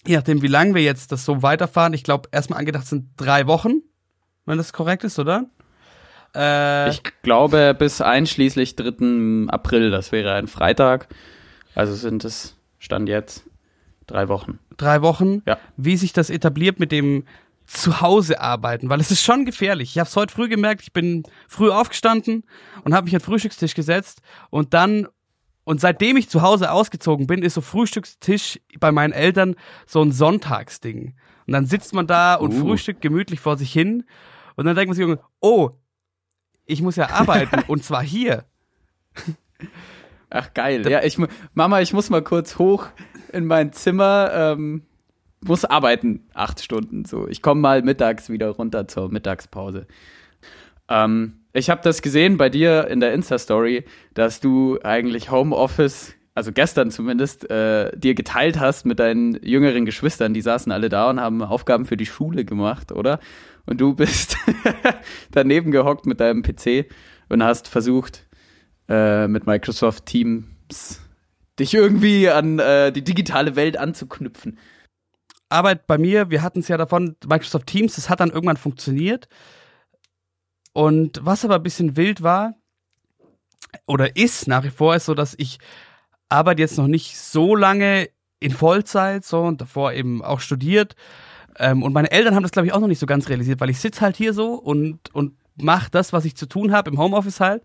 je 0.07 0.15
nachdem, 0.15 0.43
wie 0.43 0.49
lange 0.49 0.75
wir 0.75 0.83
jetzt 0.83 1.11
das 1.11 1.25
so 1.25 1.43
weiterfahren, 1.43 1.93
ich 1.93 2.05
glaube, 2.05 2.29
erstmal 2.31 2.61
angedacht 2.61 2.87
sind 2.87 3.09
drei 3.17 3.49
Wochen, 3.49 3.83
wenn 4.47 4.59
das 4.59 4.73
korrekt 4.73 5.03
ist, 5.03 5.19
oder? 5.19 5.47
Äh, 6.35 6.91
ich 6.91 7.03
glaube 7.23 7.75
bis 7.79 8.01
einschließlich 8.01 8.77
3. 8.77 9.49
April, 9.49 9.91
das 9.91 10.13
wäre 10.13 10.35
ein 10.35 10.47
Freitag. 10.47 11.09
Also 11.75 11.95
sind 11.95 12.25
es, 12.25 12.57
Stand 12.79 13.09
jetzt, 13.09 13.45
drei 14.07 14.29
Wochen. 14.29 14.59
Drei 14.77 15.03
Wochen? 15.03 15.43
Ja. 15.47 15.59
Wie 15.77 15.97
sich 15.97 16.13
das 16.13 16.31
etabliert 16.31 16.81
mit 16.81 16.93
dem 16.93 17.25
Zuhause 17.67 18.41
arbeiten, 18.41 18.91
weil 18.91 19.01
es 19.01 19.11
ist 19.11 19.23
schon 19.23 19.45
gefährlich. 19.45 19.91
Ich 19.91 19.99
habe 19.99 20.09
es 20.09 20.17
heute 20.17 20.35
früh 20.35 20.49
gemerkt, 20.49 20.83
ich 20.83 20.93
bin 20.93 21.23
früh 21.49 21.71
aufgestanden 21.71 22.45
und 22.85 22.95
habe 22.95 23.05
mich 23.05 23.15
an 23.15 23.21
den 23.21 23.25
Frühstückstisch 23.25 23.75
gesetzt 23.75 24.21
und 24.51 24.75
dann 24.75 25.09
und 25.65 25.81
seitdem 25.81 26.19
ich 26.19 26.29
zu 26.29 26.43
Hause 26.43 26.71
ausgezogen 26.71 27.27
bin, 27.27 27.43
ist 27.43 27.55
so 27.55 27.63
Frühstückstisch 27.63 28.61
bei 28.81 28.93
meinen 28.93 29.15
Eltern 29.15 29.55
so 29.87 30.03
ein 30.03 30.13
Sonntagsding. 30.13 31.15
Und 31.47 31.53
dann 31.53 31.65
sitzt 31.65 31.95
man 31.95 32.07
da 32.07 32.35
und 32.35 32.53
uh. 32.53 32.61
frühstückt 32.61 33.01
gemütlich 33.01 33.41
vor 33.41 33.57
sich 33.57 33.73
hin 33.73 34.05
und 34.57 34.67
dann 34.67 34.77
denkt 34.77 34.89
man 34.89 34.97
sich, 34.97 35.19
oh, 35.41 35.71
ich 36.67 36.83
muss 36.83 36.97
ja 36.97 37.11
arbeiten 37.11 37.61
und 37.69 37.85
zwar 37.85 38.03
hier. 38.03 38.45
Ach 40.31 40.53
geil. 40.55 40.89
Ja, 40.89 41.03
ich 41.03 41.19
Mama, 41.55 41.81
ich 41.81 41.93
muss 41.93 42.11
mal 42.11 42.23
kurz 42.23 42.59
hoch 42.59 42.89
in 43.33 43.47
mein 43.47 43.73
Zimmer, 43.73 44.31
ähm, 44.33 44.83
muss 45.41 45.65
arbeiten, 45.65 46.27
acht 46.35 46.61
Stunden 46.61 47.05
so. 47.05 47.29
Ich 47.29 47.43
komme 47.43 47.61
mal 47.61 47.83
mittags 47.83 48.31
wieder 48.31 48.49
runter 48.49 48.89
zur 48.89 49.11
Mittagspause. 49.11 49.87
Ähm, 50.89 51.41
ich 51.53 51.71
habe 51.71 51.83
das 51.83 52.03
gesehen 52.03 52.37
bei 52.37 52.49
dir 52.49 52.89
in 52.89 53.01
der 53.01 53.13
Insta-Story, 53.13 53.85
dass 54.15 54.41
du 54.41 54.79
eigentlich 54.83 55.31
Homeoffice, 55.31 56.15
also 56.35 56.51
gestern 56.51 56.91
zumindest, 56.91 57.49
äh, 57.51 57.97
dir 57.97 58.15
geteilt 58.15 58.59
hast 58.59 58.87
mit 58.87 58.99
deinen 58.99 59.39
jüngeren 59.45 59.85
Geschwistern. 59.85 60.35
Die 60.35 60.41
saßen 60.41 60.73
alle 60.73 60.89
da 60.89 61.11
und 61.11 61.21
haben 61.21 61.43
Aufgaben 61.43 61.87
für 61.87 61.97
die 61.97 62.07
Schule 62.07 62.45
gemacht, 62.45 62.91
oder? 62.91 63.21
Und 63.67 63.81
du 63.81 63.95
bist 63.95 64.37
daneben 65.31 65.71
gehockt 65.71 66.07
mit 66.07 66.21
deinem 66.21 66.43
PC 66.43 66.87
und 67.29 67.43
hast 67.43 67.69
versucht, 67.69 68.27
äh, 68.89 69.27
mit 69.29 69.47
Microsoft 69.47 70.07
Teams 70.07 71.01
dich 71.59 71.75
irgendwie 71.75 72.29
an 72.29 72.59
äh, 72.59 72.93
die 72.93 73.05
digitale 73.05 73.57
Welt 73.57 73.77
anzuknüpfen. 73.77 74.59
Arbeit 75.49 75.87
bei 75.87 75.99
mir, 75.99 76.31
wir 76.31 76.43
hatten 76.43 76.61
es 76.61 76.69
ja 76.69 76.77
davon, 76.77 77.17
Microsoft 77.27 77.67
Teams, 77.67 77.95
das 77.95 78.11
hat 78.11 78.21
dann 78.21 78.31
irgendwann 78.31 78.57
funktioniert. 78.57 79.29
Und 80.73 81.21
was 81.23 81.45
aber 81.45 81.57
ein 81.57 81.63
bisschen 81.63 81.97
wild 81.97 82.23
war, 82.23 82.55
oder 83.87 84.17
ist 84.17 84.49
nach 84.49 84.65
wie 84.65 84.71
vor, 84.71 84.97
ist 84.97 85.07
so, 85.07 85.15
dass 85.15 85.35
ich 85.39 85.59
arbeite 86.29 86.63
jetzt 86.63 86.79
noch 86.79 86.89
nicht 86.89 87.19
so 87.19 87.55
lange 87.55 88.09
in 88.41 88.51
Vollzeit, 88.51 89.25
so 89.25 89.43
und 89.43 89.61
davor 89.61 89.93
eben 89.93 90.23
auch 90.23 90.41
studiert 90.41 90.97
ähm, 91.59 91.83
und 91.83 91.93
meine 91.93 92.11
Eltern 92.11 92.35
haben 92.35 92.43
das, 92.43 92.53
glaube 92.53 92.67
ich, 92.67 92.73
auch 92.73 92.81
noch 92.81 92.89
nicht 92.89 92.99
so 92.99 93.07
ganz 93.07 93.29
realisiert, 93.29 93.61
weil 93.61 93.71
ich 93.71 93.81
sitze 93.81 94.01
halt 94.01 94.17
hier 94.17 94.33
so 94.33 94.55
und, 94.55 95.15
und 95.15 95.33
mache 95.57 95.91
das, 95.91 96.13
was 96.13 96.25
ich 96.25 96.37
zu 96.37 96.47
tun 96.47 96.73
habe, 96.73 96.91
im 96.91 96.99
Homeoffice 96.99 97.41
halt. 97.41 97.63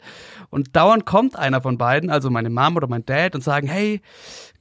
Und 0.49 0.75
dauernd 0.75 1.05
kommt 1.05 1.35
einer 1.37 1.61
von 1.61 1.77
beiden, 1.77 2.09
also 2.09 2.29
meine 2.29 2.49
Mom 2.49 2.75
oder 2.75 2.87
mein 2.87 3.05
Dad, 3.05 3.35
und 3.35 3.43
sagen, 3.43 3.67
hey, 3.67 4.01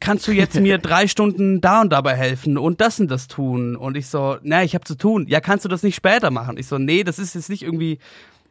kannst 0.00 0.26
du 0.26 0.32
jetzt 0.32 0.58
mir 0.58 0.78
drei 0.78 1.08
Stunden 1.08 1.60
da 1.60 1.82
und 1.82 1.90
dabei 1.90 2.14
helfen 2.16 2.56
und 2.56 2.80
das 2.80 3.00
und 3.00 3.10
das 3.10 3.28
tun? 3.28 3.76
Und 3.76 3.96
ich 3.96 4.06
so, 4.08 4.38
na, 4.42 4.64
ich 4.64 4.74
habe 4.74 4.84
zu 4.84 4.96
tun. 4.96 5.26
Ja, 5.28 5.40
kannst 5.40 5.64
du 5.64 5.68
das 5.68 5.82
nicht 5.82 5.96
später 5.96 6.30
machen? 6.30 6.56
Ich 6.56 6.66
so, 6.66 6.78
nee, 6.78 7.04
das 7.04 7.18
ist 7.18 7.34
jetzt 7.34 7.50
nicht 7.50 7.62
irgendwie 7.62 7.98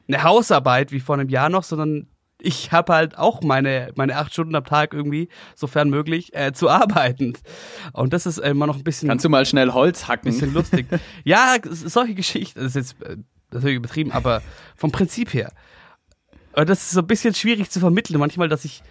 eine 0.07 0.23
Hausarbeit 0.23 0.91
wie 0.91 0.99
vor 0.99 1.15
einem 1.15 1.29
Jahr 1.29 1.49
noch, 1.49 1.63
sondern 1.63 2.07
ich 2.39 2.71
habe 2.71 2.93
halt 2.93 3.17
auch 3.17 3.41
meine, 3.41 3.91
meine 3.95 4.15
acht 4.17 4.31
Stunden 4.31 4.55
am 4.55 4.65
Tag 4.65 4.93
irgendwie, 4.93 5.29
sofern 5.55 5.89
möglich, 5.89 6.35
äh, 6.35 6.53
zu 6.53 6.69
arbeiten. 6.69 7.33
Und 7.93 8.13
das 8.13 8.25
ist 8.25 8.37
immer 8.37 8.67
noch 8.67 8.77
ein 8.77 8.83
bisschen. 8.83 9.09
Kannst 9.09 9.25
du 9.25 9.29
mal 9.29 9.45
schnell 9.45 9.71
Holz 9.71 10.07
hacken? 10.07 10.31
Bisschen 10.31 10.53
lustig. 10.53 10.87
ja, 11.23 11.55
solche 11.63 12.13
Geschichten, 12.13 12.59
das 12.59 12.75
ist 12.75 12.93
jetzt 12.99 13.03
äh, 13.03 13.17
natürlich 13.51 13.77
übertrieben, 13.77 14.11
aber 14.11 14.41
vom 14.75 14.91
Prinzip 14.91 15.33
her. 15.33 15.51
Das 16.53 16.81
ist 16.81 16.91
so 16.91 17.01
ein 17.01 17.07
bisschen 17.07 17.35
schwierig 17.35 17.69
zu 17.69 17.79
vermitteln, 17.79 18.19
manchmal, 18.19 18.49
dass 18.49 18.65
ich 18.65 18.81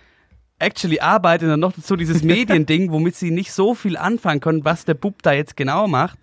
actually 0.59 1.00
arbeite 1.00 1.44
und 1.44 1.50
dann 1.50 1.61
noch 1.61 1.72
dazu 1.72 1.96
dieses 1.96 2.22
Mediending, 2.24 2.90
womit 2.90 3.16
sie 3.16 3.30
nicht 3.30 3.52
so 3.52 3.74
viel 3.74 3.96
anfangen 3.96 4.40
können, 4.40 4.64
was 4.64 4.85
der 4.85 4.94
Bub 4.94 5.22
da 5.22 5.32
jetzt 5.32 5.56
genau 5.56 5.87
macht. 5.87 6.18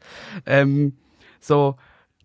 Ähm, 0.45 0.97
so, 1.39 1.75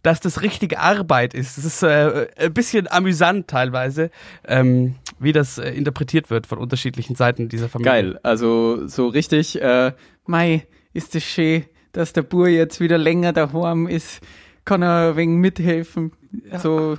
dass 0.02 0.20
das 0.20 0.42
richtige 0.42 0.78
Arbeit 0.78 1.34
ist. 1.34 1.58
Das 1.58 1.64
ist 1.64 1.82
äh, 1.82 2.28
ein 2.36 2.52
bisschen 2.52 2.88
amüsant 2.88 3.48
teilweise, 3.48 4.10
ähm, 4.46 4.94
wie 5.18 5.32
das 5.32 5.58
äh, 5.58 5.70
interpretiert 5.70 6.30
wird 6.30 6.46
von 6.46 6.58
unterschiedlichen 6.58 7.16
Seiten 7.16 7.48
dieser 7.48 7.68
Familie. 7.68 7.92
Geil, 7.92 8.20
also 8.22 8.86
so 8.86 9.08
richtig, 9.08 9.60
äh, 9.60 9.92
Mai, 10.26 10.66
ist 10.92 11.14
es 11.14 11.24
schön, 11.24 11.64
dass 11.92 12.12
der 12.12 12.22
Bur 12.22 12.48
jetzt 12.48 12.80
wieder 12.80 12.98
länger 12.98 13.32
daheim 13.32 13.86
ist, 13.86 14.20
kann 14.64 14.82
er 14.82 15.16
wegen 15.16 15.36
mithelfen. 15.36 16.12
Ja. 16.50 16.58
So 16.58 16.98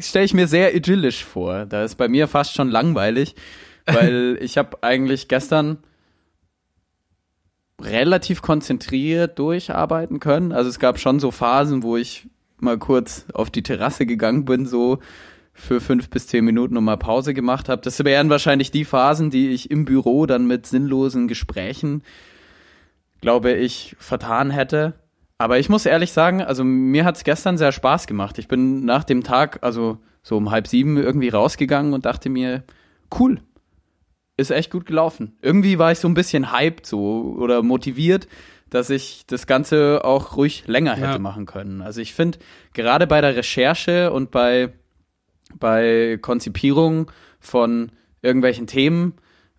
stelle 0.00 0.24
ich 0.24 0.34
mir 0.34 0.46
sehr 0.46 0.74
idyllisch 0.74 1.24
vor. 1.24 1.66
Da 1.66 1.84
ist 1.84 1.96
bei 1.96 2.08
mir 2.08 2.28
fast 2.28 2.54
schon 2.54 2.68
langweilig, 2.68 3.34
weil 3.86 4.38
ich 4.40 4.58
habe 4.58 4.82
eigentlich 4.82 5.28
gestern 5.28 5.78
relativ 7.80 8.42
konzentriert 8.42 9.38
durcharbeiten 9.38 10.20
können. 10.20 10.52
Also 10.52 10.68
es 10.68 10.78
gab 10.78 10.98
schon 10.98 11.20
so 11.20 11.30
Phasen, 11.30 11.82
wo 11.82 11.96
ich 11.96 12.28
mal 12.58 12.78
kurz 12.78 13.26
auf 13.32 13.50
die 13.50 13.62
Terrasse 13.62 14.04
gegangen 14.06 14.44
bin, 14.44 14.66
so 14.66 14.98
für 15.52 15.80
fünf 15.80 16.10
bis 16.10 16.26
zehn 16.28 16.44
Minuten 16.44 16.76
und 16.76 16.84
mal 16.84 16.96
Pause 16.96 17.34
gemacht 17.34 17.68
habe. 17.68 17.82
Das 17.82 18.02
wären 18.04 18.30
wahrscheinlich 18.30 18.70
die 18.70 18.84
Phasen, 18.84 19.30
die 19.30 19.48
ich 19.50 19.70
im 19.70 19.84
Büro 19.84 20.26
dann 20.26 20.46
mit 20.46 20.66
sinnlosen 20.66 21.28
Gesprächen, 21.28 22.02
glaube 23.20 23.52
ich, 23.52 23.96
vertan 23.98 24.50
hätte. 24.50 24.94
Aber 25.36 25.58
ich 25.58 25.68
muss 25.68 25.86
ehrlich 25.86 26.12
sagen, 26.12 26.42
also 26.42 26.64
mir 26.64 27.04
hat's 27.04 27.24
gestern 27.24 27.58
sehr 27.58 27.72
Spaß 27.72 28.06
gemacht. 28.06 28.38
Ich 28.38 28.48
bin 28.48 28.84
nach 28.84 29.04
dem 29.04 29.22
Tag, 29.22 29.58
also 29.62 29.98
so 30.22 30.36
um 30.36 30.50
halb 30.50 30.66
sieben 30.66 30.96
irgendwie 30.96 31.28
rausgegangen 31.28 31.92
und 31.92 32.06
dachte 32.06 32.28
mir, 32.28 32.64
cool, 33.18 33.40
ist 34.38 34.50
echt 34.50 34.70
gut 34.70 34.86
gelaufen. 34.86 35.36
Irgendwie 35.42 35.78
war 35.78 35.92
ich 35.92 35.98
so 35.98 36.08
ein 36.08 36.14
bisschen 36.14 36.52
hyped 36.52 36.86
so 36.86 37.36
oder 37.38 37.62
motiviert, 37.62 38.28
dass 38.70 38.88
ich 38.88 39.24
das 39.26 39.46
Ganze 39.46 40.04
auch 40.04 40.36
ruhig 40.36 40.64
länger 40.66 40.94
hätte 40.94 41.12
ja. 41.12 41.18
machen 41.18 41.44
können. 41.44 41.82
Also 41.82 42.00
ich 42.00 42.14
finde, 42.14 42.38
gerade 42.72 43.06
bei 43.06 43.20
der 43.20 43.36
Recherche 43.36 44.12
und 44.12 44.30
bei, 44.30 44.72
bei 45.58 46.18
Konzipierung 46.22 47.10
von 47.40 47.90
irgendwelchen 48.22 48.66
Themen 48.66 49.14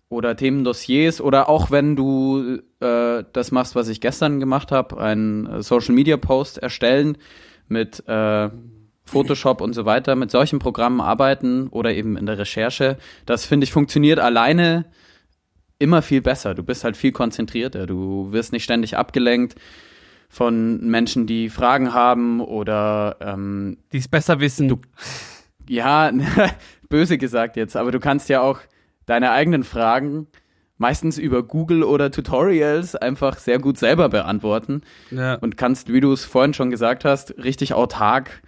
oder 0.08 0.34
Themendossiers 0.36 1.20
oder 1.20 1.48
auch 1.48 1.70
wenn 1.70 1.94
du 1.94 2.60
äh, 2.80 3.24
das 3.32 3.52
machst, 3.52 3.74
was 3.74 3.88
ich 3.88 4.00
gestern 4.00 4.40
gemacht 4.40 4.72
habe, 4.72 4.98
einen 4.98 5.62
Social 5.62 5.94
Media 5.94 6.16
Post 6.16 6.58
erstellen 6.58 7.18
mit 7.68 8.02
äh, 8.08 8.48
Photoshop 9.10 9.60
und 9.60 9.74
so 9.74 9.84
weiter, 9.84 10.16
mit 10.16 10.30
solchen 10.30 10.58
Programmen 10.58 11.00
arbeiten 11.00 11.68
oder 11.68 11.92
eben 11.92 12.16
in 12.16 12.26
der 12.26 12.38
Recherche, 12.38 12.96
das 13.26 13.44
finde 13.44 13.64
ich 13.64 13.72
funktioniert 13.72 14.18
alleine 14.18 14.86
immer 15.78 16.02
viel 16.02 16.20
besser. 16.20 16.54
Du 16.54 16.62
bist 16.62 16.84
halt 16.84 16.96
viel 16.96 17.10
konzentrierter. 17.10 17.86
Du 17.86 18.32
wirst 18.32 18.52
nicht 18.52 18.64
ständig 18.64 18.96
abgelenkt 18.96 19.56
von 20.28 20.86
Menschen, 20.86 21.26
die 21.26 21.48
Fragen 21.48 21.92
haben 21.92 22.40
oder 22.40 23.16
ähm, 23.20 23.78
die 23.92 23.98
es 23.98 24.06
besser 24.06 24.38
wissen. 24.38 24.68
Du, 24.68 24.78
ja, 25.68 26.12
böse 26.88 27.18
gesagt 27.18 27.56
jetzt, 27.56 27.76
aber 27.76 27.90
du 27.90 27.98
kannst 27.98 28.28
ja 28.28 28.40
auch 28.40 28.60
deine 29.06 29.32
eigenen 29.32 29.64
Fragen 29.64 30.28
meistens 30.76 31.18
über 31.18 31.42
Google 31.42 31.82
oder 31.82 32.10
Tutorials 32.10 32.94
einfach 32.96 33.38
sehr 33.38 33.58
gut 33.58 33.76
selber 33.76 34.08
beantworten 34.08 34.82
ja. 35.10 35.34
und 35.34 35.56
kannst, 35.56 35.92
wie 35.92 36.00
du 36.00 36.12
es 36.12 36.24
vorhin 36.24 36.54
schon 36.54 36.70
gesagt 36.70 37.04
hast, 37.04 37.34
richtig 37.38 37.74
autark 37.74 38.42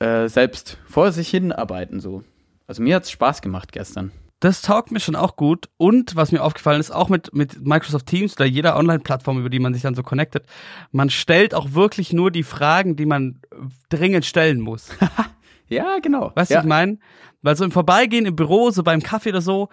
äh, 0.00 0.28
selbst 0.28 0.78
vor 0.86 1.12
sich 1.12 1.28
hin 1.28 1.52
arbeiten 1.52 2.00
so. 2.00 2.24
Also 2.66 2.82
mir 2.82 2.96
hat's 2.96 3.10
Spaß 3.10 3.42
gemacht 3.42 3.72
gestern. 3.72 4.12
Das 4.40 4.62
taugt 4.62 4.90
mir 4.90 5.00
schon 5.00 5.16
auch 5.16 5.36
gut. 5.36 5.68
Und 5.76 6.16
was 6.16 6.32
mir 6.32 6.42
aufgefallen 6.42 6.80
ist, 6.80 6.90
auch 6.90 7.10
mit, 7.10 7.34
mit 7.34 7.64
Microsoft 7.64 8.06
Teams 8.06 8.36
oder 8.36 8.46
jeder 8.46 8.76
Online-Plattform, 8.76 9.38
über 9.38 9.50
die 9.50 9.58
man 9.58 9.74
sich 9.74 9.82
dann 9.82 9.94
so 9.94 10.02
connectet, 10.02 10.46
man 10.92 11.10
stellt 11.10 11.54
auch 11.54 11.72
wirklich 11.72 12.14
nur 12.14 12.30
die 12.30 12.42
Fragen, 12.42 12.96
die 12.96 13.04
man 13.04 13.40
dringend 13.90 14.24
stellen 14.24 14.60
muss. 14.60 14.88
ja, 15.68 15.98
genau. 16.00 16.32
Weißt 16.34 16.50
du, 16.50 16.54
ja. 16.54 16.60
ich 16.60 16.66
meine? 16.66 16.98
Weil 17.42 17.56
so 17.56 17.64
im 17.64 17.70
Vorbeigehen 17.70 18.24
im 18.24 18.36
Büro, 18.36 18.70
so 18.70 18.82
beim 18.82 19.02
Kaffee 19.02 19.30
oder 19.30 19.42
so, 19.42 19.68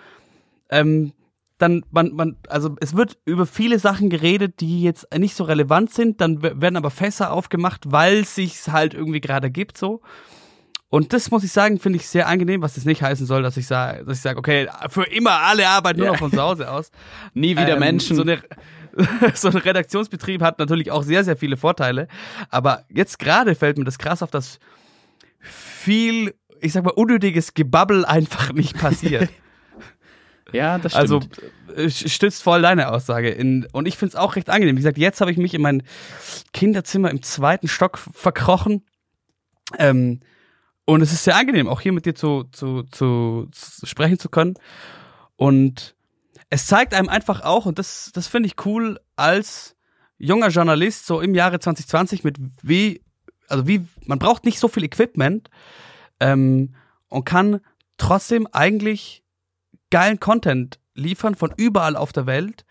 ähm, 0.70 1.14
dann 1.58 1.84
man 1.92 2.14
man 2.14 2.38
also 2.48 2.76
es 2.80 2.96
wird 2.96 3.18
über 3.26 3.46
viele 3.46 3.80
Sachen 3.80 4.10
geredet, 4.10 4.60
die 4.60 4.84
jetzt 4.84 5.08
nicht 5.18 5.36
so 5.36 5.44
relevant 5.44 5.92
sind, 5.92 6.22
dann 6.22 6.42
werden 6.42 6.78
aber 6.78 6.92
Fässer 6.92 7.32
aufgemacht, 7.32 7.92
weil 7.92 8.26
sich's 8.26 8.68
halt 8.70 8.94
irgendwie 8.94 9.22
gerade 9.22 9.50
gibt 9.50 9.78
so. 9.78 10.02
Und 10.90 11.12
das 11.12 11.32
muss 11.32 11.44
ich 11.44 11.52
sagen, 11.52 11.80
finde 11.80 11.98
ich 11.98 12.08
sehr 12.08 12.28
angenehm, 12.28 12.62
was 12.62 12.76
das 12.76 12.86
nicht 12.86 13.02
heißen 13.02 13.26
soll, 13.26 13.44
dass 13.44 13.58
ich 13.58 13.68
sage, 13.68 14.06
dass 14.06 14.18
ich 14.18 14.24
sage, 14.24 14.40
okay, 14.40 14.70
für 14.90 15.04
immer 15.04 15.42
alle 15.42 15.68
arbeiten 15.68 16.00
nur 16.00 16.10
noch 16.10 16.18
von 16.18 16.32
zu 16.32 16.42
Hause 16.42 16.72
aus. 16.72 16.92
Nie 17.34 17.52
wieder 17.52 17.74
ähm, 17.74 17.80
Menschen. 17.80 18.16
So, 18.16 18.22
eine, 18.22 18.42
so 19.34 19.50
ein 19.50 19.58
Redaktionsbetrieb 19.58 20.42
hat 20.42 20.60
natürlich 20.60 20.92
auch 20.92 21.04
sehr, 21.04 21.26
sehr 21.26 21.36
viele 21.36 21.58
Vorteile. 21.58 22.08
Aber 22.50 22.86
jetzt 22.90 23.20
gerade 23.20 23.54
fällt 23.56 23.78
mir 23.78 23.84
das 23.84 23.98
krass 23.98 24.24
auf, 24.24 24.32
dass 24.32 24.60
viel, 25.42 26.34
ich 26.62 26.72
sag 26.72 26.86
mal, 26.86 26.92
unnötiges 26.92 27.54
Gebabbel 27.54 28.06
einfach 28.06 28.54
nicht 28.54 28.78
passiert. 28.78 29.30
ja, 30.52 30.78
das 30.78 30.96
also, 30.96 31.22
stimmt. 31.22 31.52
Also 31.76 31.90
stützt 31.90 32.44
voll 32.44 32.62
deine 32.62 32.92
Aussage. 32.92 33.30
In, 33.30 33.68
und 33.72 33.88
ich 33.88 33.98
finde 33.98 34.12
es 34.12 34.16
auch 34.16 34.36
recht 34.36 34.50
angenehm. 34.50 34.76
Wie 34.76 34.82
gesagt, 34.82 34.98
jetzt 34.98 35.22
habe 35.22 35.32
ich 35.32 35.38
mich 35.38 35.54
in 35.54 35.62
mein 35.62 35.84
Kinderzimmer 36.54 37.12
im 37.12 37.22
zweiten 37.22 37.68
Stock 37.68 37.98
verkrochen. 37.98 38.86
Ähm, 39.78 40.22
und 40.86 41.02
es 41.02 41.12
ist 41.12 41.26
sehr 41.26 41.36
angenehm, 41.36 41.68
auch 41.68 41.82
hier 41.82 41.92
mit 41.92 42.06
dir 42.06 42.16
zu, 42.16 42.46
zu, 42.52 42.84
zu, 42.84 43.50
zu 43.52 43.86
sprechen 43.86 44.20
zu 44.20 44.30
können. 44.30 44.56
Und 45.36 45.96
es 46.50 46.66
zeigt 46.66 46.94
einem 46.94 47.10
einfach 47.10 47.42
auch, 47.42 47.66
und 47.66 47.78
das, 47.78 48.12
das 48.14 48.28
finde 48.28 48.48
ich 48.48 48.66
cool, 48.66 49.00
als 49.18 49.76
junger 50.18 50.48
Journalist, 50.48 51.06
so 51.06 51.20
im 51.20 51.36
Jahre 51.36 51.60
2020, 51.60 52.24
mit 52.24 52.38
wie, 52.62 53.04
also 53.50 53.68
wie, 53.68 53.86
man 54.06 54.20
braucht 54.20 54.46
nicht 54.46 54.60
so 54.60 54.70
viel 54.70 54.84
Equipment 54.84 55.50
ähm, 56.20 56.74
und 57.10 57.26
kann 57.26 57.60
trotzdem 57.98 58.48
eigentlich 58.52 59.24
geilen 59.92 60.20
Content 60.20 60.80
liefern 60.94 61.36
von 61.36 61.54
überall 61.58 61.96
auf 61.96 62.12
der 62.12 62.26
Welt, 62.26 62.66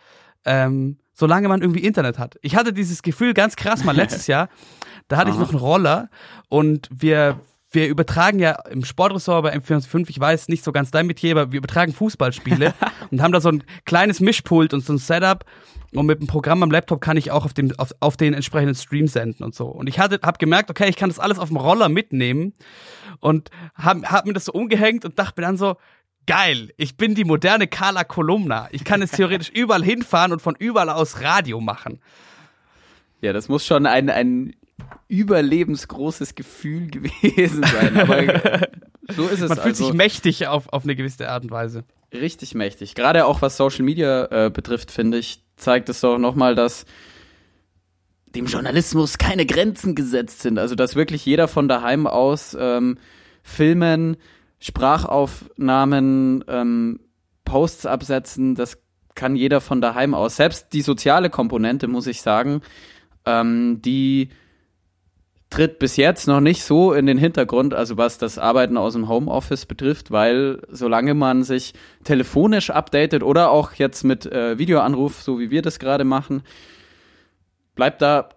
ähm, 0.44 0.98
solange 1.12 1.48
man 1.48 1.62
irgendwie 1.62 1.85
Internet 1.85 2.18
hat. 2.18 2.38
Ich 2.42 2.57
hatte 2.57 2.72
dieses 2.72 3.02
Gefühl 3.02 3.35
ganz 3.35 3.57
krass 3.57 3.85
mal 3.85 3.96
letztes 3.96 4.26
Jahr, 4.26 4.48
da 5.09 5.16
hatte 5.16 5.31
Aha. 5.31 5.37
ich 5.37 5.40
noch 5.40 5.50
einen 5.50 5.61
Roller 5.61 6.11
und 6.48 6.88
wir 6.92 7.40
wir 7.72 7.88
übertragen 7.88 8.38
ja 8.38 8.52
im 8.70 8.85
Sportressort 8.85 9.42
bei 9.42 9.55
M405, 9.55 10.09
ich 10.09 10.18
weiß 10.18 10.48
nicht 10.48 10.64
so 10.64 10.72
ganz 10.72 10.92
dein 10.92 11.07
Metier, 11.07 11.33
aber 11.33 11.52
wir 11.52 11.59
übertragen 11.59 11.92
Fußballspiele 11.92 12.72
und 13.11 13.20
haben 13.20 13.33
da 13.33 13.40
so 13.40 13.50
ein 13.50 13.64
kleines 13.85 14.20
Mischpult 14.20 14.72
und 14.72 14.85
so 14.85 14.94
ein 14.94 14.98
Setup 14.98 15.44
und 15.92 16.07
mit 16.07 16.20
dem 16.20 16.26
Programm 16.26 16.62
am 16.62 16.70
Laptop 16.70 17.00
kann 17.00 17.16
ich 17.16 17.31
auch 17.31 17.44
auf, 17.44 17.55
dem, 17.55 17.72
auf, 17.79 17.92
auf 18.00 18.16
den 18.16 18.35
entsprechenden 18.35 18.74
Stream 18.74 19.09
senden 19.09 19.44
und 19.44 19.55
so. 19.55 19.66
Und 19.66 19.88
ich 19.88 19.98
hatte, 19.98 20.20
hab 20.22 20.38
gemerkt, 20.38 20.70
okay, 20.70 20.88
ich 20.88 20.96
kann 20.96 21.11
das 21.11 21.18
alles 21.18 21.38
auf 21.38 21.48
dem 21.48 21.57
Roller 21.57 21.88
mitnehmen 21.88 22.55
und 23.20 23.50
hab, 23.74 24.05
hab 24.11 24.26
mir 24.26 24.33
das 24.33 24.46
so 24.46 24.52
umgehängt 24.52 25.05
und 25.05 25.18
dachte 25.18 25.40
mir 25.40 25.46
dann 25.46 25.57
so, 25.57 25.76
geil, 26.26 26.72
ich 26.76 26.96
bin 26.96 27.14
die 27.14 27.24
moderne 27.24 27.66
Carla 27.66 28.04
Kolumna. 28.04 28.68
Ich 28.72 28.84
kann 28.84 29.00
jetzt 29.00 29.16
theoretisch 29.16 29.48
überall 29.54 29.84
hinfahren 29.84 30.32
und 30.32 30.42
von 30.42 30.54
überall 30.58 30.90
aus 30.90 31.20
Radio 31.22 31.60
machen. 31.60 32.00
Ja, 33.20 33.32
das 33.32 33.48
muss 33.48 33.64
schon 33.64 33.86
ein, 33.86 34.10
ein 34.10 34.54
überlebensgroßes 35.08 36.34
Gefühl 36.34 36.86
gewesen 36.90 37.64
sein. 37.64 37.96
Aber 37.98 38.68
so 39.08 39.28
ist 39.28 39.40
es. 39.40 39.48
Man 39.48 39.58
fühlt 39.58 39.74
also, 39.74 39.86
sich 39.86 39.94
mächtig 39.94 40.46
auf, 40.46 40.68
auf 40.72 40.84
eine 40.84 40.96
gewisse 40.96 41.28
Art 41.28 41.44
und 41.44 41.50
Weise. 41.50 41.84
Richtig 42.12 42.54
mächtig. 42.54 42.94
Gerade 42.94 43.26
auch 43.26 43.42
was 43.42 43.56
Social 43.56 43.84
Media 43.84 44.46
äh, 44.46 44.50
betrifft, 44.50 44.90
finde 44.90 45.18
ich, 45.18 45.42
zeigt 45.56 45.88
es 45.88 46.00
doch 46.00 46.18
nochmal, 46.18 46.54
dass 46.54 46.84
dem 48.34 48.46
Journalismus 48.46 49.18
keine 49.18 49.46
Grenzen 49.46 49.94
gesetzt 49.94 50.42
sind. 50.42 50.58
Also 50.58 50.74
dass 50.74 50.94
wirklich 50.94 51.24
jeder 51.24 51.48
von 51.48 51.68
daheim 51.68 52.06
aus 52.06 52.56
ähm, 52.58 52.98
Filmen, 53.42 54.16
Sprachaufnahmen, 54.58 56.44
ähm, 56.48 57.00
Posts 57.44 57.86
absetzen, 57.86 58.54
das 58.54 58.78
kann 59.14 59.36
jeder 59.36 59.60
von 59.60 59.80
daheim 59.80 60.14
aus. 60.14 60.36
Selbst 60.36 60.72
die 60.72 60.82
soziale 60.82 61.30
Komponente, 61.30 61.88
muss 61.88 62.06
ich 62.06 62.22
sagen, 62.22 62.60
ähm, 63.24 63.80
die 63.82 64.30
tritt 65.50 65.78
bis 65.78 65.96
jetzt 65.96 66.26
noch 66.26 66.40
nicht 66.40 66.64
so 66.64 66.92
in 66.92 67.06
den 67.06 67.18
Hintergrund, 67.18 67.72
also 67.72 67.96
was 67.96 68.18
das 68.18 68.38
Arbeiten 68.38 68.76
aus 68.76 68.94
dem 68.94 69.08
Homeoffice 69.08 69.64
betrifft, 69.64 70.10
weil 70.10 70.60
solange 70.68 71.14
man 71.14 71.44
sich 71.44 71.72
telefonisch 72.04 72.70
updatet 72.70 73.22
oder 73.22 73.50
auch 73.50 73.72
jetzt 73.74 74.04
mit 74.04 74.26
äh, 74.26 74.58
Videoanruf, 74.58 75.22
so 75.22 75.38
wie 75.38 75.50
wir 75.50 75.62
das 75.62 75.78
gerade 75.78 76.04
machen, 76.04 76.42
bleibt 77.74 78.02
da 78.02 78.28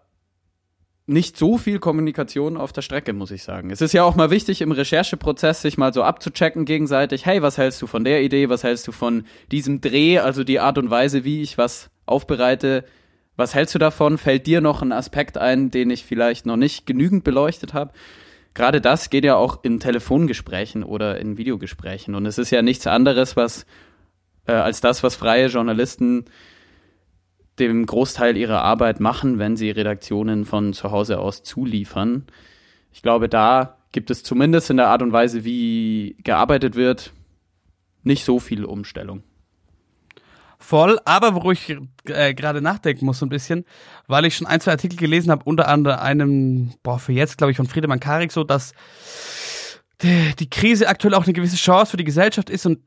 nicht 1.10 1.38
so 1.38 1.58
viel 1.58 1.80
Kommunikation 1.80 2.56
auf 2.56 2.72
der 2.72 2.84
Strecke, 2.84 3.14
muss 3.14 3.32
ich 3.32 3.44
sagen. 3.44 3.72
Es 3.72 3.82
ist 3.82 3.94
ja 3.94 4.04
auch 4.04 4.16
mal 4.16 4.30
wichtig 4.30 4.62
im 4.62 4.72
Rechercheprozess, 4.72 5.62
sich 5.62 5.78
mal 5.78 5.94
so 5.94 6.04
abzuchecken 6.04 6.66
gegenseitig. 6.66 7.26
Hey, 7.26 7.42
was 7.42 7.58
hältst 7.58 7.82
du 7.82 7.88
von 7.88 8.04
der 8.04 8.22
Idee? 8.22 8.50
Was 8.50 8.64
hältst 8.64 8.88
du 8.88 8.92
von 8.92 9.26
diesem 9.52 9.82
Dreh? 9.82 10.20
Also 10.20 10.44
die 10.44 10.60
Art 10.60 10.78
und 10.78 10.90
Weise, 10.90 11.24
wie 11.24 11.42
ich 11.42 11.58
was 11.58 11.90
aufbereite. 12.06 12.86
Was 13.36 13.56
hältst 13.56 13.74
du 13.74 13.80
davon? 13.80 14.18
Fällt 14.18 14.46
dir 14.46 14.62
noch 14.62 14.82
ein 14.82 14.92
Aspekt 14.92 15.38
ein, 15.38 15.72
den 15.72 15.90
ich 15.90 16.06
vielleicht 16.06 16.46
noch 16.46 16.58
nicht 16.58 16.86
genügend 16.86 17.24
beleuchtet 17.24 17.74
habe? 17.74 17.92
Gerade 18.54 18.80
das 18.80 19.10
geht 19.10 19.24
ja 19.24 19.36
auch 19.36 19.64
in 19.64 19.80
Telefongesprächen 19.80 20.84
oder 20.84 21.20
in 21.20 21.38
Videogesprächen. 21.38 22.16
Und 22.16 22.26
es 22.26 22.38
ist 22.38 22.52
ja 22.52 22.62
nichts 22.62 22.86
anderes, 22.86 23.36
was 23.36 23.66
äh, 24.46 24.52
als 24.52 24.82
das, 24.82 25.02
was 25.02 25.16
freie 25.16 25.48
Journalisten 25.48 26.26
dem 27.60 27.86
Großteil 27.86 28.38
ihrer 28.38 28.64
Arbeit 28.64 29.00
machen, 29.00 29.38
wenn 29.38 29.56
sie 29.56 29.70
Redaktionen 29.70 30.46
von 30.46 30.74
zu 30.74 30.92
Hause 30.92 31.20
aus 31.20 31.44
zuliefern. 31.44 32.26
Ich 32.92 33.02
glaube, 33.02 33.30
da 33.30 33.78
gibt 33.92 34.10
es 34.10 34.24
zumindest 34.24 34.70
in 34.70 34.78
der 34.78 34.88
Art 34.88 35.02
und 35.02 35.12
Weise, 35.12 35.44
wie 35.44 36.16
gearbeitet 36.24 36.76
wird, 36.76 37.14
nicht 38.04 38.26
so 38.26 38.40
viel 38.40 38.66
Umstellung. 38.66 39.24
Voll, 40.62 41.00
aber 41.06 41.42
wo 41.42 41.52
ich 41.52 41.78
äh, 42.06 42.34
gerade 42.34 42.62
nachdenken 42.62 43.06
muss 43.06 43.20
so 43.20 43.26
ein 43.26 43.30
bisschen, 43.30 43.64
weil 44.08 44.26
ich 44.26 44.36
schon 44.36 44.46
ein, 44.46 44.60
zwei 44.60 44.72
Artikel 44.72 44.98
gelesen 44.98 45.32
habe, 45.32 45.46
unter 45.46 45.70
anderem 45.70 46.00
einem, 46.00 46.74
boah, 46.84 47.00
für 47.00 47.14
jetzt 47.14 47.38
glaube 47.38 47.52
ich 47.52 47.58
von 47.58 47.66
Friedemann 47.66 48.02
Karik 48.02 48.32
so, 48.34 48.44
dass 48.44 48.74
die 50.02 50.50
Krise 50.50 50.88
aktuell 50.88 51.14
auch 51.14 51.24
eine 51.24 51.34
gewisse 51.34 51.58
Chance 51.58 51.92
für 51.92 51.98
die 51.98 52.06
Gesellschaft 52.06 52.50
ist 52.50 52.66
und 52.66 52.80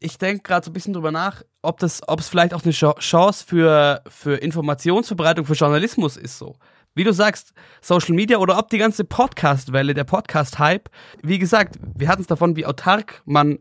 ich 0.00 0.18
denke 0.18 0.42
gerade 0.42 0.64
so 0.64 0.70
ein 0.70 0.74
bisschen 0.74 0.94
drüber 0.94 1.10
nach, 1.10 1.42
ob 1.62 1.78
das, 1.78 2.02
ob 2.06 2.20
es 2.20 2.28
vielleicht 2.28 2.54
auch 2.54 2.62
eine 2.62 2.72
Chance 2.72 3.44
für, 3.46 4.02
für 4.08 4.36
Informationsverbreitung, 4.36 5.44
für 5.44 5.54
Journalismus 5.54 6.16
ist 6.16 6.38
so. 6.38 6.56
Wie 6.94 7.04
du 7.04 7.12
sagst, 7.12 7.52
Social 7.80 8.14
Media 8.14 8.38
oder 8.38 8.58
ob 8.58 8.70
die 8.70 8.78
ganze 8.78 9.04
Podcast-Welle, 9.04 9.94
der 9.94 10.04
Podcast-Hype, 10.04 10.88
wie 11.22 11.38
gesagt, 11.38 11.78
wir 11.96 12.08
hatten 12.08 12.22
es 12.22 12.26
davon, 12.26 12.56
wie 12.56 12.66
autark 12.66 13.22
man 13.24 13.58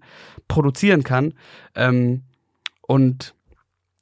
produzieren 0.47 1.04
kann. 1.04 1.34
Ähm, 1.76 2.23
und 2.82 3.36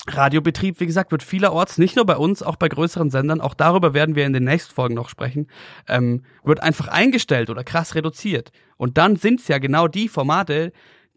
Radiobetrieb, 0.07 0.79
wie 0.79 0.85
gesagt, 0.85 1.11
wird 1.11 1.23
vielerorts, 1.23 1.79
nicht 1.79 1.95
nur 1.95 2.05
bei 2.05 2.15
uns, 2.15 2.43
auch 2.43 2.57
bei 2.57 2.69
größeren 2.69 3.09
Sendern, 3.09 3.41
auch 3.41 3.55
darüber 3.55 3.93
werden 3.93 4.15
wir 4.15 4.25
in 4.25 4.33
den 4.33 4.43
nächsten 4.43 4.73
Folgen 4.73 4.93
noch 4.93 5.09
sprechen, 5.09 5.47
ähm, 5.87 6.23
wird 6.43 6.61
einfach 6.61 6.87
eingestellt 6.87 7.49
oder 7.49 7.63
krass 7.63 7.95
reduziert. 7.95 8.51
Und 8.77 8.97
dann 8.97 9.15
sind 9.15 9.39
es 9.39 9.47
ja 9.47 9.57
genau 9.57 9.87
die 9.87 10.07
Formate, 10.07 10.73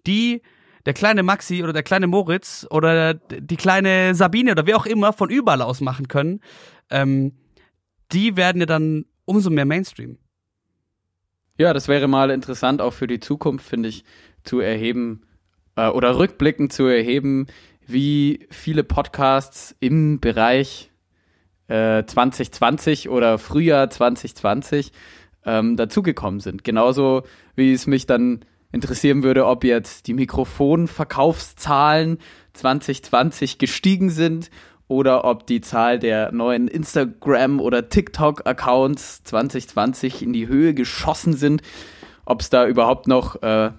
die 0.07 0.43
der 0.89 0.95
kleine 0.95 1.23
Maxi 1.23 1.63
oder 1.63 1.75
der 1.75 1.83
kleine 1.83 2.07
Moritz 2.07 2.67
oder 2.71 3.13
die 3.13 3.57
kleine 3.57 4.15
Sabine 4.15 4.53
oder 4.53 4.65
wer 4.65 4.79
auch 4.79 4.87
immer 4.87 5.13
von 5.13 5.29
überall 5.29 5.61
aus 5.61 5.83
machen 5.83 6.09
können, 6.09 6.41
ähm, 6.89 7.33
die 8.11 8.39
werden 8.39 8.61
ja 8.63 8.65
dann 8.67 9.05
umso 9.27 9.51
mehr 9.51 9.67
Mainstream. 9.67 10.17
Ja, 11.59 11.75
das 11.75 11.89
wäre 11.89 12.09
mal 12.09 12.31
interessant 12.31 12.81
auch 12.81 12.95
für 12.95 13.07
die 13.07 13.21
Zukunft, 13.21 13.69
finde 13.69 13.91
ich, 13.91 14.03
zu 14.45 14.61
erheben 14.61 15.27
äh, 15.77 15.89
oder 15.89 16.19
rückblickend 16.19 16.73
zu 16.73 16.87
erheben, 16.87 17.49
wie 17.87 18.47
viele 18.49 18.83
Podcasts 18.83 19.77
im 19.81 20.21
Bereich 20.21 20.91
äh, 21.67 22.03
2020 22.03 23.11
oder 23.11 23.37
Frühjahr 23.37 23.91
2020 23.91 24.93
ähm, 25.45 25.77
dazugekommen 25.77 26.41
sind. 26.41 26.65
Genauso 26.65 27.25
wie 27.57 27.75
es 27.75 27.87
mich 27.87 28.07
dann 28.07 28.41
interessieren 28.73 29.23
würde, 29.23 29.47
ob 29.47 29.65
jetzt 29.65 30.07
die 30.07 30.15
Mikrofonverkaufszahlen 30.15 32.19
2020 32.53 33.59
gestiegen 33.59 34.11
sind 34.11 34.51
oder 34.89 35.25
ob 35.25 35.47
die 35.47 35.61
Zahl 35.61 35.99
der 35.99 36.33
neuen 36.33 36.69
Instagram- 36.69 37.61
oder 37.61 37.89
TikTok-Accounts 37.89 39.23
2020 39.25 40.23
in 40.23 40.33
die 40.33 40.49
Höhe 40.49 40.75
geschossen 40.75 41.35
sind, 41.35 41.63
ob 42.25 42.41
es 42.41 42.51
da 42.51 42.67
überhaupt 42.67 43.07
noch 43.07 43.43
äh, 43.43 43.71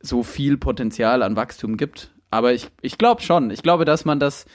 so 0.00 0.22
viel 0.22 0.58
Potenzial 0.58 1.22
an 1.22 1.36
Wachstum 1.36 1.76
gibt. 1.76 2.12
Aber 2.30 2.52
ich, 2.52 2.68
ich 2.80 2.98
glaube 2.98 3.22
schon. 3.22 3.50
Ich 3.50 3.62
glaube, 3.62 3.84
dass 3.84 4.04
man 4.04 4.20
das 4.20 4.46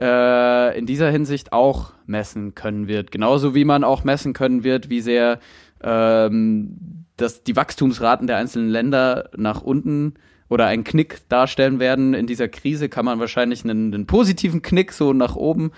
äh, 0.00 0.78
in 0.78 0.86
dieser 0.86 1.10
Hinsicht 1.10 1.52
auch 1.52 1.92
messen 2.06 2.54
können 2.54 2.88
wird. 2.88 3.10
Genauso 3.10 3.54
wie 3.54 3.64
man 3.64 3.84
auch 3.84 4.04
messen 4.04 4.32
können 4.32 4.64
wird, 4.64 4.90
wie 4.90 5.00
sehr 5.00 5.40
ähm, 5.82 7.05
dass 7.16 7.42
die 7.42 7.56
Wachstumsraten 7.56 8.26
der 8.26 8.36
einzelnen 8.36 8.68
Länder 8.68 9.30
nach 9.36 9.62
unten 9.62 10.14
oder 10.48 10.66
einen 10.66 10.84
Knick 10.84 11.28
darstellen 11.28 11.80
werden. 11.80 12.14
In 12.14 12.26
dieser 12.26 12.48
Krise 12.48 12.88
kann 12.88 13.04
man 13.04 13.18
wahrscheinlich 13.18 13.64
einen, 13.64 13.92
einen 13.92 14.06
positiven 14.06 14.62
Knick 14.62 14.92
so 14.92 15.12
nach 15.12 15.34
oben 15.34 15.72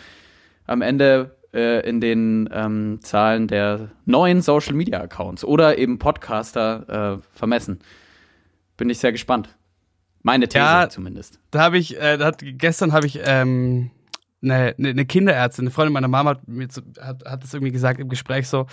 am 0.67 0.83
Ende 0.83 1.37
äh, 1.55 1.89
in 1.89 2.01
den 2.01 2.49
ähm, 2.53 2.99
Zahlen 3.03 3.49
der 3.49 3.91
neuen 4.05 4.43
Social 4.43 4.75
Media 4.75 5.01
Accounts 5.01 5.45
oder 5.45 5.79
eben 5.79 5.99
Podcaster 5.99 7.19
äh, 7.19 7.37
vermessen. 7.37 7.81
Bin 8.77 8.91
ich 8.91 8.99
sehr 8.99 9.13
gespannt. 9.13 9.57
Meine 10.23 10.49
These 10.49 10.59
ja, 10.59 10.89
zumindest. 10.91 11.39
Da 11.51 11.61
habe 11.61 11.79
ich, 11.79 11.99
äh, 11.99 12.19
da 12.19 12.27
hat, 12.27 12.43
gestern 12.43 12.93
habe 12.93 13.07
ich 13.07 13.21
ähm, 13.25 13.91
eine, 14.43 14.75
eine 14.79 15.07
Kinderärztin, 15.07 15.65
eine 15.65 15.71
Freundin 15.71 15.93
meiner 15.95 16.09
Mama 16.09 16.31
hat, 16.31 16.47
mir, 16.47 16.69
hat, 17.01 17.25
hat 17.25 17.43
das 17.43 17.55
irgendwie 17.55 17.73
gesagt 17.73 17.99
im 18.01 18.09
Gespräch 18.09 18.49
so, 18.49 18.67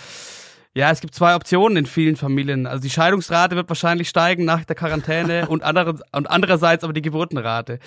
ja, 0.76 0.90
es 0.90 1.00
gibt 1.00 1.14
zwei 1.14 1.34
Optionen 1.34 1.78
in 1.78 1.86
vielen 1.86 2.16
Familien. 2.16 2.66
Also 2.66 2.82
die 2.82 2.90
Scheidungsrate 2.90 3.56
wird 3.56 3.66
wahrscheinlich 3.70 4.10
steigen 4.10 4.44
nach 4.44 4.62
der 4.66 4.76
Quarantäne 4.76 5.46
und, 5.48 5.62
andere, 5.62 5.98
und 6.12 6.30
andererseits 6.30 6.84
aber 6.84 6.92
die 6.92 7.00
Geburtenrate. 7.00 7.78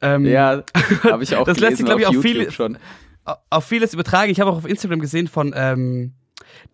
Ähm, 0.00 0.24
ja, 0.24 0.62
habe 1.04 1.22
ich 1.22 1.36
auch 1.36 1.44
Das 1.44 1.60
lässt 1.60 1.76
sich, 1.76 1.84
glaube 1.84 2.00
ich, 2.00 2.06
auf, 2.06 2.16
viel, 2.16 2.50
schon. 2.50 2.78
auf 3.50 3.66
vieles 3.66 3.92
übertragen. 3.92 4.32
Ich 4.32 4.40
habe 4.40 4.50
auch 4.50 4.56
auf 4.56 4.66
Instagram 4.66 5.00
gesehen 5.00 5.28
von 5.28 5.52
ähm, 5.54 6.14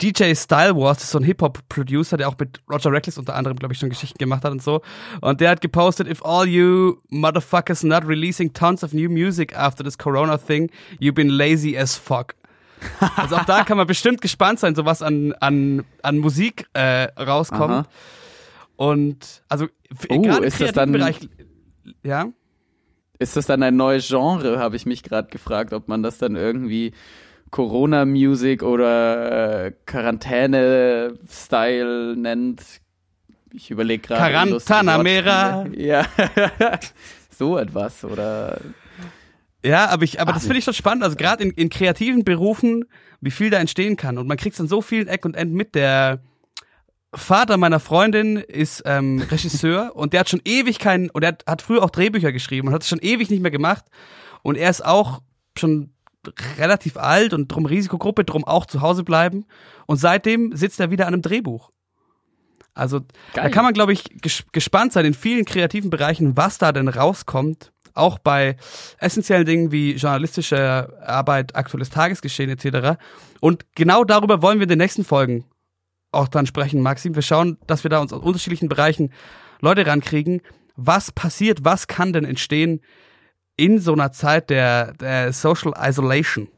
DJ 0.00 0.34
Style 0.34 0.76
Wars, 0.76 0.98
das 0.98 1.04
ist 1.06 1.10
so 1.10 1.18
ein 1.18 1.24
Hip-Hop-Producer, 1.24 2.16
der 2.16 2.28
auch 2.28 2.38
mit 2.38 2.60
Roger 2.70 2.92
Reckless 2.92 3.18
unter 3.18 3.34
anderem, 3.34 3.58
glaube 3.58 3.74
ich, 3.74 3.80
schon 3.80 3.88
Geschichten 3.88 4.18
gemacht 4.18 4.44
hat 4.44 4.52
und 4.52 4.62
so. 4.62 4.80
Und 5.22 5.40
der 5.40 5.50
hat 5.50 5.60
gepostet, 5.60 6.06
if 6.06 6.24
all 6.24 6.46
you 6.46 6.98
motherfuckers 7.08 7.82
not 7.82 8.06
releasing 8.06 8.52
tons 8.52 8.84
of 8.84 8.92
new 8.92 9.10
music 9.10 9.58
after 9.58 9.82
this 9.82 9.98
Corona 9.98 10.38
thing, 10.38 10.70
you've 11.00 11.14
been 11.14 11.30
lazy 11.30 11.76
as 11.76 11.96
fuck. 11.96 12.36
Also 13.16 13.36
auch 13.36 13.44
da 13.44 13.64
kann 13.64 13.76
man 13.76 13.86
bestimmt 13.86 14.20
gespannt 14.20 14.60
sein, 14.60 14.74
so 14.74 14.84
was 14.84 15.02
an, 15.02 15.32
an, 15.40 15.84
an 16.02 16.18
Musik 16.18 16.66
äh, 16.72 17.08
rauskommt. 17.20 17.72
Aha. 17.72 17.86
Und 18.76 19.42
also 19.48 19.66
oh, 20.08 20.22
gerade 20.22 20.46
im 20.46 20.52
das 20.58 20.72
dann, 20.72 20.92
Bereich, 20.92 21.28
ja. 22.02 22.28
Ist 23.18 23.36
das 23.36 23.46
dann 23.46 23.62
ein 23.62 23.76
neues 23.76 24.08
Genre, 24.08 24.58
habe 24.58 24.76
ich 24.76 24.86
mich 24.86 25.04
gerade 25.04 25.28
gefragt, 25.28 25.72
ob 25.72 25.88
man 25.88 26.02
das 26.02 26.18
dann 26.18 26.34
irgendwie 26.34 26.92
Corona-Music 27.52 28.62
oder 28.62 29.66
äh, 29.66 29.72
Quarantäne-Style 29.86 32.16
nennt. 32.16 32.62
Ich 33.52 33.70
überlege 33.70 34.08
gerade. 34.08 34.22
Quarantanamera. 34.22 35.66
Ja, 35.76 36.06
so 37.30 37.58
etwas 37.58 38.04
oder 38.04 38.58
ja, 39.64 39.88
aber 39.88 40.04
ich, 40.04 40.20
aber 40.20 40.32
Ach, 40.32 40.34
das 40.34 40.44
finde 40.44 40.58
ich 40.58 40.64
schon 40.64 40.74
spannend. 40.74 41.04
Also 41.04 41.16
gerade 41.16 41.44
in, 41.44 41.50
in 41.52 41.70
kreativen 41.70 42.24
Berufen, 42.24 42.84
wie 43.20 43.30
viel 43.30 43.50
da 43.50 43.58
entstehen 43.58 43.96
kann. 43.96 44.18
Und 44.18 44.26
man 44.26 44.36
kriegt 44.36 44.58
an 44.58 44.68
so 44.68 44.82
vielen 44.82 45.08
Eck 45.08 45.24
und 45.24 45.36
Enden 45.36 45.54
mit. 45.54 45.74
Der 45.74 46.20
Vater 47.14 47.56
meiner 47.56 47.78
Freundin 47.78 48.36
ist 48.36 48.82
ähm, 48.86 49.20
Regisseur 49.30 49.94
und 49.94 50.12
der 50.12 50.20
hat 50.20 50.28
schon 50.28 50.42
ewig 50.44 50.78
keinen, 50.78 51.10
und 51.10 51.22
er 51.22 51.28
hat, 51.28 51.44
hat 51.46 51.62
früher 51.62 51.82
auch 51.82 51.90
Drehbücher 51.90 52.32
geschrieben 52.32 52.68
und 52.68 52.74
hat 52.74 52.82
es 52.82 52.88
schon 52.88 53.00
ewig 53.00 53.30
nicht 53.30 53.42
mehr 53.42 53.50
gemacht. 53.50 53.84
Und 54.42 54.56
er 54.56 54.70
ist 54.70 54.84
auch 54.84 55.22
schon 55.56 55.92
relativ 56.58 56.96
alt 56.96 57.32
und 57.32 57.48
drum 57.48 57.66
Risikogruppe, 57.66 58.24
drum 58.24 58.44
auch 58.44 58.66
zu 58.66 58.80
Hause 58.80 59.04
bleiben. 59.04 59.44
Und 59.86 59.98
seitdem 59.98 60.56
sitzt 60.56 60.80
er 60.80 60.90
wieder 60.90 61.06
an 61.06 61.14
einem 61.14 61.22
Drehbuch. 61.22 61.70
Also 62.74 63.00
Geil. 63.34 63.44
da 63.44 63.48
kann 63.50 63.64
man, 63.64 63.74
glaube 63.74 63.92
ich, 63.92 64.04
ges 64.22 64.44
gespannt 64.52 64.92
sein 64.92 65.04
in 65.04 65.14
vielen 65.14 65.44
kreativen 65.44 65.90
Bereichen, 65.90 66.36
was 66.36 66.58
da 66.58 66.72
denn 66.72 66.88
rauskommt 66.88 67.72
auch 67.94 68.18
bei 68.18 68.56
essentiellen 68.98 69.46
Dingen 69.46 69.72
wie 69.72 69.92
journalistische 69.92 70.98
Arbeit, 71.04 71.56
aktuelles 71.56 71.90
Tagesgeschehen 71.90 72.50
etc. 72.50 72.98
Und 73.40 73.66
genau 73.74 74.04
darüber 74.04 74.42
wollen 74.42 74.58
wir 74.58 74.64
in 74.64 74.70
den 74.70 74.78
nächsten 74.78 75.04
Folgen 75.04 75.44
auch 76.12 76.28
dann 76.28 76.46
sprechen, 76.46 76.82
Maxim. 76.82 77.14
Wir 77.14 77.22
schauen, 77.22 77.58
dass 77.66 77.84
wir 77.84 77.90
da 77.90 78.00
uns 78.00 78.12
aus 78.12 78.22
unterschiedlichen 78.22 78.68
Bereichen 78.68 79.12
Leute 79.60 79.86
rankriegen. 79.86 80.42
Was 80.76 81.10
passiert, 81.10 81.64
was 81.64 81.86
kann 81.86 82.12
denn 82.12 82.24
entstehen 82.24 82.80
in 83.56 83.78
so 83.78 83.92
einer 83.92 84.12
Zeit 84.12 84.50
der, 84.50 84.92
der 84.94 85.32
Social 85.32 85.72
Isolation? 85.78 86.48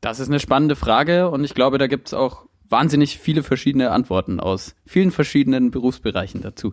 Das 0.00 0.18
ist 0.18 0.28
eine 0.28 0.40
spannende 0.40 0.76
Frage 0.76 1.28
und 1.30 1.44
ich 1.44 1.54
glaube, 1.54 1.78
da 1.78 1.86
gibt 1.86 2.08
es 2.08 2.14
auch 2.14 2.46
wahnsinnig 2.68 3.18
viele 3.18 3.42
verschiedene 3.42 3.90
Antworten 3.90 4.40
aus 4.40 4.74
vielen 4.86 5.10
verschiedenen 5.10 5.70
Berufsbereichen 5.70 6.40
dazu. 6.40 6.72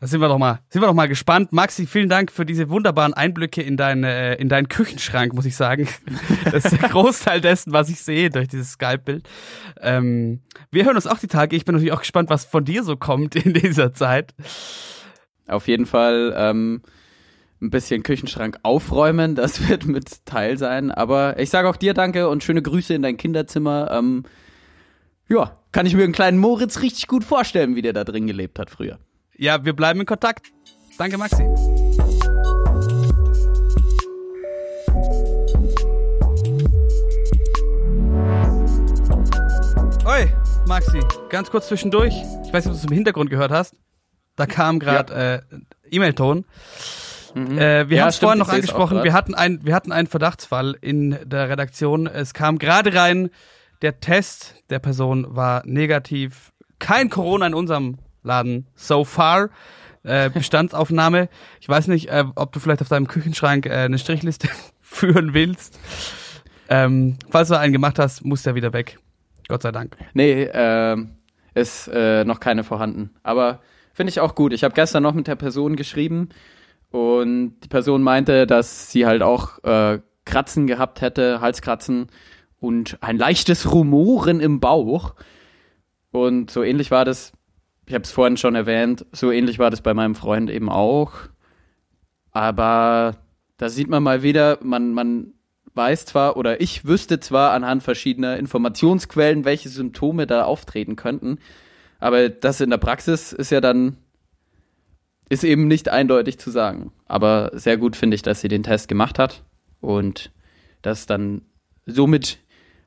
Da 0.00 0.06
sind 0.06 0.20
wir 0.20 0.28
doch 0.28 0.38
mal, 0.38 0.60
sind 0.68 0.80
wir 0.80 0.86
doch 0.86 0.94
mal 0.94 1.08
gespannt. 1.08 1.52
Maxi, 1.52 1.86
vielen 1.86 2.08
Dank 2.08 2.30
für 2.30 2.46
diese 2.46 2.70
wunderbaren 2.70 3.14
Einblicke 3.14 3.62
in 3.62 3.76
deinen, 3.76 4.04
äh, 4.04 4.34
in 4.36 4.48
deinen 4.48 4.68
Küchenschrank, 4.68 5.34
muss 5.34 5.44
ich 5.44 5.56
sagen. 5.56 5.88
Das 6.50 6.64
ist 6.64 6.80
der 6.80 6.88
Großteil 6.88 7.40
dessen, 7.42 7.72
was 7.72 7.90
ich 7.90 8.00
sehe 8.00 8.30
durch 8.30 8.48
dieses 8.48 8.72
Skype-Bild. 8.72 9.28
Ähm, 9.82 10.40
wir 10.70 10.84
hören 10.86 10.96
uns 10.96 11.06
auch 11.06 11.18
die 11.18 11.26
Tage. 11.26 11.56
Ich 11.56 11.64
bin 11.64 11.74
natürlich 11.74 11.92
auch 11.92 12.00
gespannt, 12.00 12.30
was 12.30 12.46
von 12.46 12.64
dir 12.64 12.84
so 12.84 12.96
kommt 12.96 13.34
in 13.36 13.52
dieser 13.52 13.92
Zeit. 13.92 14.34
Auf 15.46 15.68
jeden 15.68 15.84
Fall 15.84 16.32
ähm, 16.36 16.80
ein 17.60 17.70
bisschen 17.70 18.02
Küchenschrank 18.02 18.58
aufräumen. 18.62 19.34
Das 19.34 19.68
wird 19.68 19.86
mit 19.86 20.24
Teil 20.24 20.56
sein. 20.56 20.90
Aber 20.90 21.38
ich 21.38 21.50
sage 21.50 21.68
auch 21.68 21.76
dir 21.76 21.92
danke 21.92 22.28
und 22.28 22.44
schöne 22.44 22.62
Grüße 22.62 22.94
in 22.94 23.02
dein 23.02 23.16
Kinderzimmer. 23.16 23.90
Ähm, 23.90 24.24
ja, 25.28 25.58
kann 25.72 25.86
ich 25.86 25.94
mir 25.94 26.04
einen 26.04 26.12
kleinen 26.12 26.38
Moritz 26.38 26.80
richtig 26.80 27.08
gut 27.08 27.24
vorstellen, 27.24 27.76
wie 27.76 27.82
der 27.82 27.92
da 27.92 28.04
drin 28.04 28.26
gelebt 28.26 28.58
hat 28.58 28.70
früher. 28.70 28.98
Ja, 29.40 29.64
wir 29.64 29.72
bleiben 29.72 30.00
in 30.00 30.06
Kontakt. 30.06 30.48
Danke, 30.98 31.16
Maxi. 31.16 31.44
Oi, 40.04 40.26
Maxi, 40.66 40.98
ganz 41.28 41.50
kurz 41.50 41.68
zwischendurch. 41.68 42.14
Ich 42.46 42.52
weiß 42.52 42.64
nicht, 42.64 42.66
ob 42.66 42.72
du 42.72 42.78
es 42.78 42.84
im 42.84 42.92
Hintergrund 42.92 43.30
gehört 43.30 43.52
hast. 43.52 43.76
Da 44.34 44.46
kam 44.46 44.80
gerade 44.80 45.12
ja. 45.12 45.34
äh, 45.34 45.42
E-Mail-Ton. 45.88 46.44
Mhm. 47.36 47.58
Äh, 47.58 47.88
wir 47.88 47.96
ja, 47.96 48.02
haben 48.02 48.08
es 48.08 48.16
vorhin 48.16 48.40
noch 48.40 48.48
angesprochen. 48.48 49.04
Wir 49.04 49.12
hatten, 49.12 49.36
ein, 49.36 49.64
wir 49.64 49.76
hatten 49.76 49.92
einen 49.92 50.08
Verdachtsfall 50.08 50.76
in 50.80 51.16
der 51.24 51.48
Redaktion. 51.48 52.08
Es 52.08 52.34
kam 52.34 52.58
gerade 52.58 52.92
rein, 52.92 53.30
der 53.82 54.00
Test 54.00 54.56
der 54.68 54.80
Person 54.80 55.26
war 55.28 55.62
negativ. 55.64 56.52
Kein 56.80 57.08
Corona 57.08 57.46
in 57.46 57.54
unserem 57.54 57.98
Laden 58.28 58.66
so 58.74 59.04
far. 59.04 59.50
Äh, 60.04 60.30
Bestandsaufnahme. 60.30 61.28
Ich 61.60 61.68
weiß 61.68 61.88
nicht, 61.88 62.08
äh, 62.08 62.24
ob 62.36 62.52
du 62.52 62.60
vielleicht 62.60 62.80
auf 62.80 62.88
deinem 62.88 63.08
Küchenschrank 63.08 63.66
äh, 63.66 63.70
eine 63.70 63.98
Strichliste 63.98 64.48
führen 64.80 65.34
willst. 65.34 65.78
Ähm, 66.68 67.16
falls 67.28 67.48
du 67.48 67.58
einen 67.58 67.72
gemacht 67.72 67.98
hast, 67.98 68.24
muss 68.24 68.44
der 68.44 68.54
wieder 68.54 68.72
weg. 68.72 68.98
Gott 69.48 69.62
sei 69.62 69.72
Dank. 69.72 69.96
Nee, 70.14 70.44
äh, 70.44 70.96
ist 71.54 71.88
noch 71.88 72.38
keine 72.38 72.62
vorhanden. 72.62 73.10
Aber 73.24 73.60
finde 73.92 74.10
ich 74.10 74.20
auch 74.20 74.36
gut. 74.36 74.52
Ich 74.52 74.62
habe 74.62 74.74
gestern 74.74 75.02
noch 75.02 75.14
mit 75.14 75.26
der 75.26 75.34
Person 75.34 75.74
geschrieben 75.74 76.28
und 76.90 77.58
die 77.64 77.68
Person 77.68 78.02
meinte, 78.02 78.46
dass 78.46 78.92
sie 78.92 79.06
halt 79.06 79.22
auch 79.22 79.62
äh, 79.64 79.98
Kratzen 80.24 80.66
gehabt 80.66 81.00
hätte, 81.00 81.40
Halskratzen 81.40 82.06
und 82.60 82.98
ein 83.02 83.18
leichtes 83.18 83.72
Rumoren 83.72 84.40
im 84.40 84.60
Bauch. 84.60 85.14
Und 86.10 86.50
so 86.50 86.62
ähnlich 86.62 86.90
war 86.90 87.04
das, 87.04 87.32
ich 87.88 87.94
habe 87.94 88.04
es 88.04 88.10
vorhin 88.10 88.36
schon 88.36 88.54
erwähnt, 88.54 89.06
so 89.12 89.30
ähnlich 89.30 89.58
war 89.58 89.70
das 89.70 89.80
bei 89.80 89.94
meinem 89.94 90.14
Freund 90.14 90.50
eben 90.50 90.68
auch. 90.68 91.12
Aber 92.32 93.16
da 93.56 93.70
sieht 93.70 93.88
man 93.88 94.02
mal 94.02 94.22
wieder, 94.22 94.58
man, 94.62 94.92
man 94.92 95.32
weiß 95.74 96.04
zwar 96.04 96.36
oder 96.36 96.60
ich 96.60 96.84
wüsste 96.84 97.18
zwar 97.18 97.52
anhand 97.52 97.82
verschiedener 97.82 98.36
Informationsquellen, 98.36 99.46
welche 99.46 99.70
Symptome 99.70 100.26
da 100.26 100.44
auftreten 100.44 100.96
könnten, 100.96 101.38
aber 101.98 102.28
das 102.28 102.60
in 102.60 102.70
der 102.70 102.76
Praxis 102.78 103.32
ist 103.32 103.50
ja 103.50 103.60
dann 103.60 103.96
ist 105.30 105.44
eben 105.44 105.66
nicht 105.66 105.88
eindeutig 105.88 106.38
zu 106.38 106.50
sagen. 106.50 106.92
Aber 107.06 107.50
sehr 107.54 107.76
gut 107.76 107.96
finde 107.96 108.14
ich, 108.14 108.22
dass 108.22 108.40
sie 108.40 108.48
den 108.48 108.62
Test 108.62 108.88
gemacht 108.88 109.18
hat 109.18 109.44
und 109.80 110.30
das 110.82 111.06
dann 111.06 111.42
somit 111.86 112.38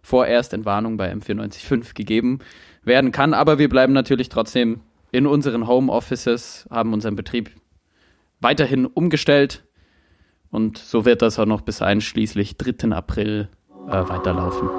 vorerst 0.01 0.53
in 0.53 0.65
Warnung 0.65 0.97
bei 0.97 1.11
M945 1.13 1.93
gegeben 1.93 2.39
werden 2.83 3.11
kann. 3.11 3.33
Aber 3.33 3.59
wir 3.59 3.69
bleiben 3.69 3.93
natürlich 3.93 4.29
trotzdem 4.29 4.81
in 5.11 5.27
unseren 5.27 5.67
Homeoffices, 5.67 6.67
haben 6.69 6.93
unseren 6.93 7.15
Betrieb 7.15 7.51
weiterhin 8.39 8.85
umgestellt 8.85 9.65
und 10.49 10.77
so 10.77 11.05
wird 11.05 11.21
das 11.21 11.37
auch 11.37 11.45
noch 11.45 11.61
bis 11.61 11.81
einschließlich 11.81 12.57
3. 12.57 12.95
April 12.95 13.49
äh, 13.87 13.91
weiterlaufen. 13.91 14.69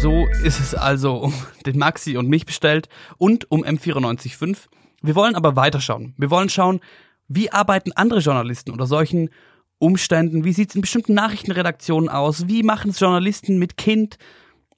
So 0.00 0.26
ist 0.42 0.58
es 0.58 0.74
also 0.74 1.14
um 1.14 1.34
den 1.64 1.78
Maxi 1.78 2.16
und 2.16 2.28
mich 2.28 2.46
bestellt 2.46 2.88
und 3.18 3.48
um 3.50 3.64
M945. 3.64 4.66
Wir 5.00 5.14
wollen 5.14 5.36
aber 5.36 5.54
weiterschauen. 5.54 6.14
Wir 6.16 6.30
wollen 6.30 6.48
schauen, 6.48 6.80
wie 7.28 7.50
arbeiten 7.50 7.92
andere 7.92 8.20
Journalisten 8.20 8.70
unter 8.70 8.86
solchen 8.86 9.30
Umständen? 9.78 10.44
Wie 10.44 10.52
sieht 10.52 10.70
es 10.70 10.74
in 10.74 10.80
bestimmten 10.80 11.14
Nachrichtenredaktionen 11.14 12.08
aus? 12.08 12.48
Wie 12.48 12.62
machen 12.62 12.90
es 12.90 13.00
Journalisten 13.00 13.58
mit 13.58 13.76
Kind 13.76 14.18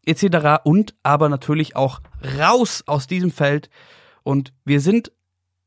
etc. 0.06 0.62
Und 0.64 0.94
aber 1.02 1.28
natürlich 1.28 1.76
auch 1.76 2.00
raus 2.38 2.84
aus 2.86 3.06
diesem 3.06 3.30
Feld. 3.30 3.70
Und 4.22 4.52
wir 4.64 4.80
sind, 4.80 5.12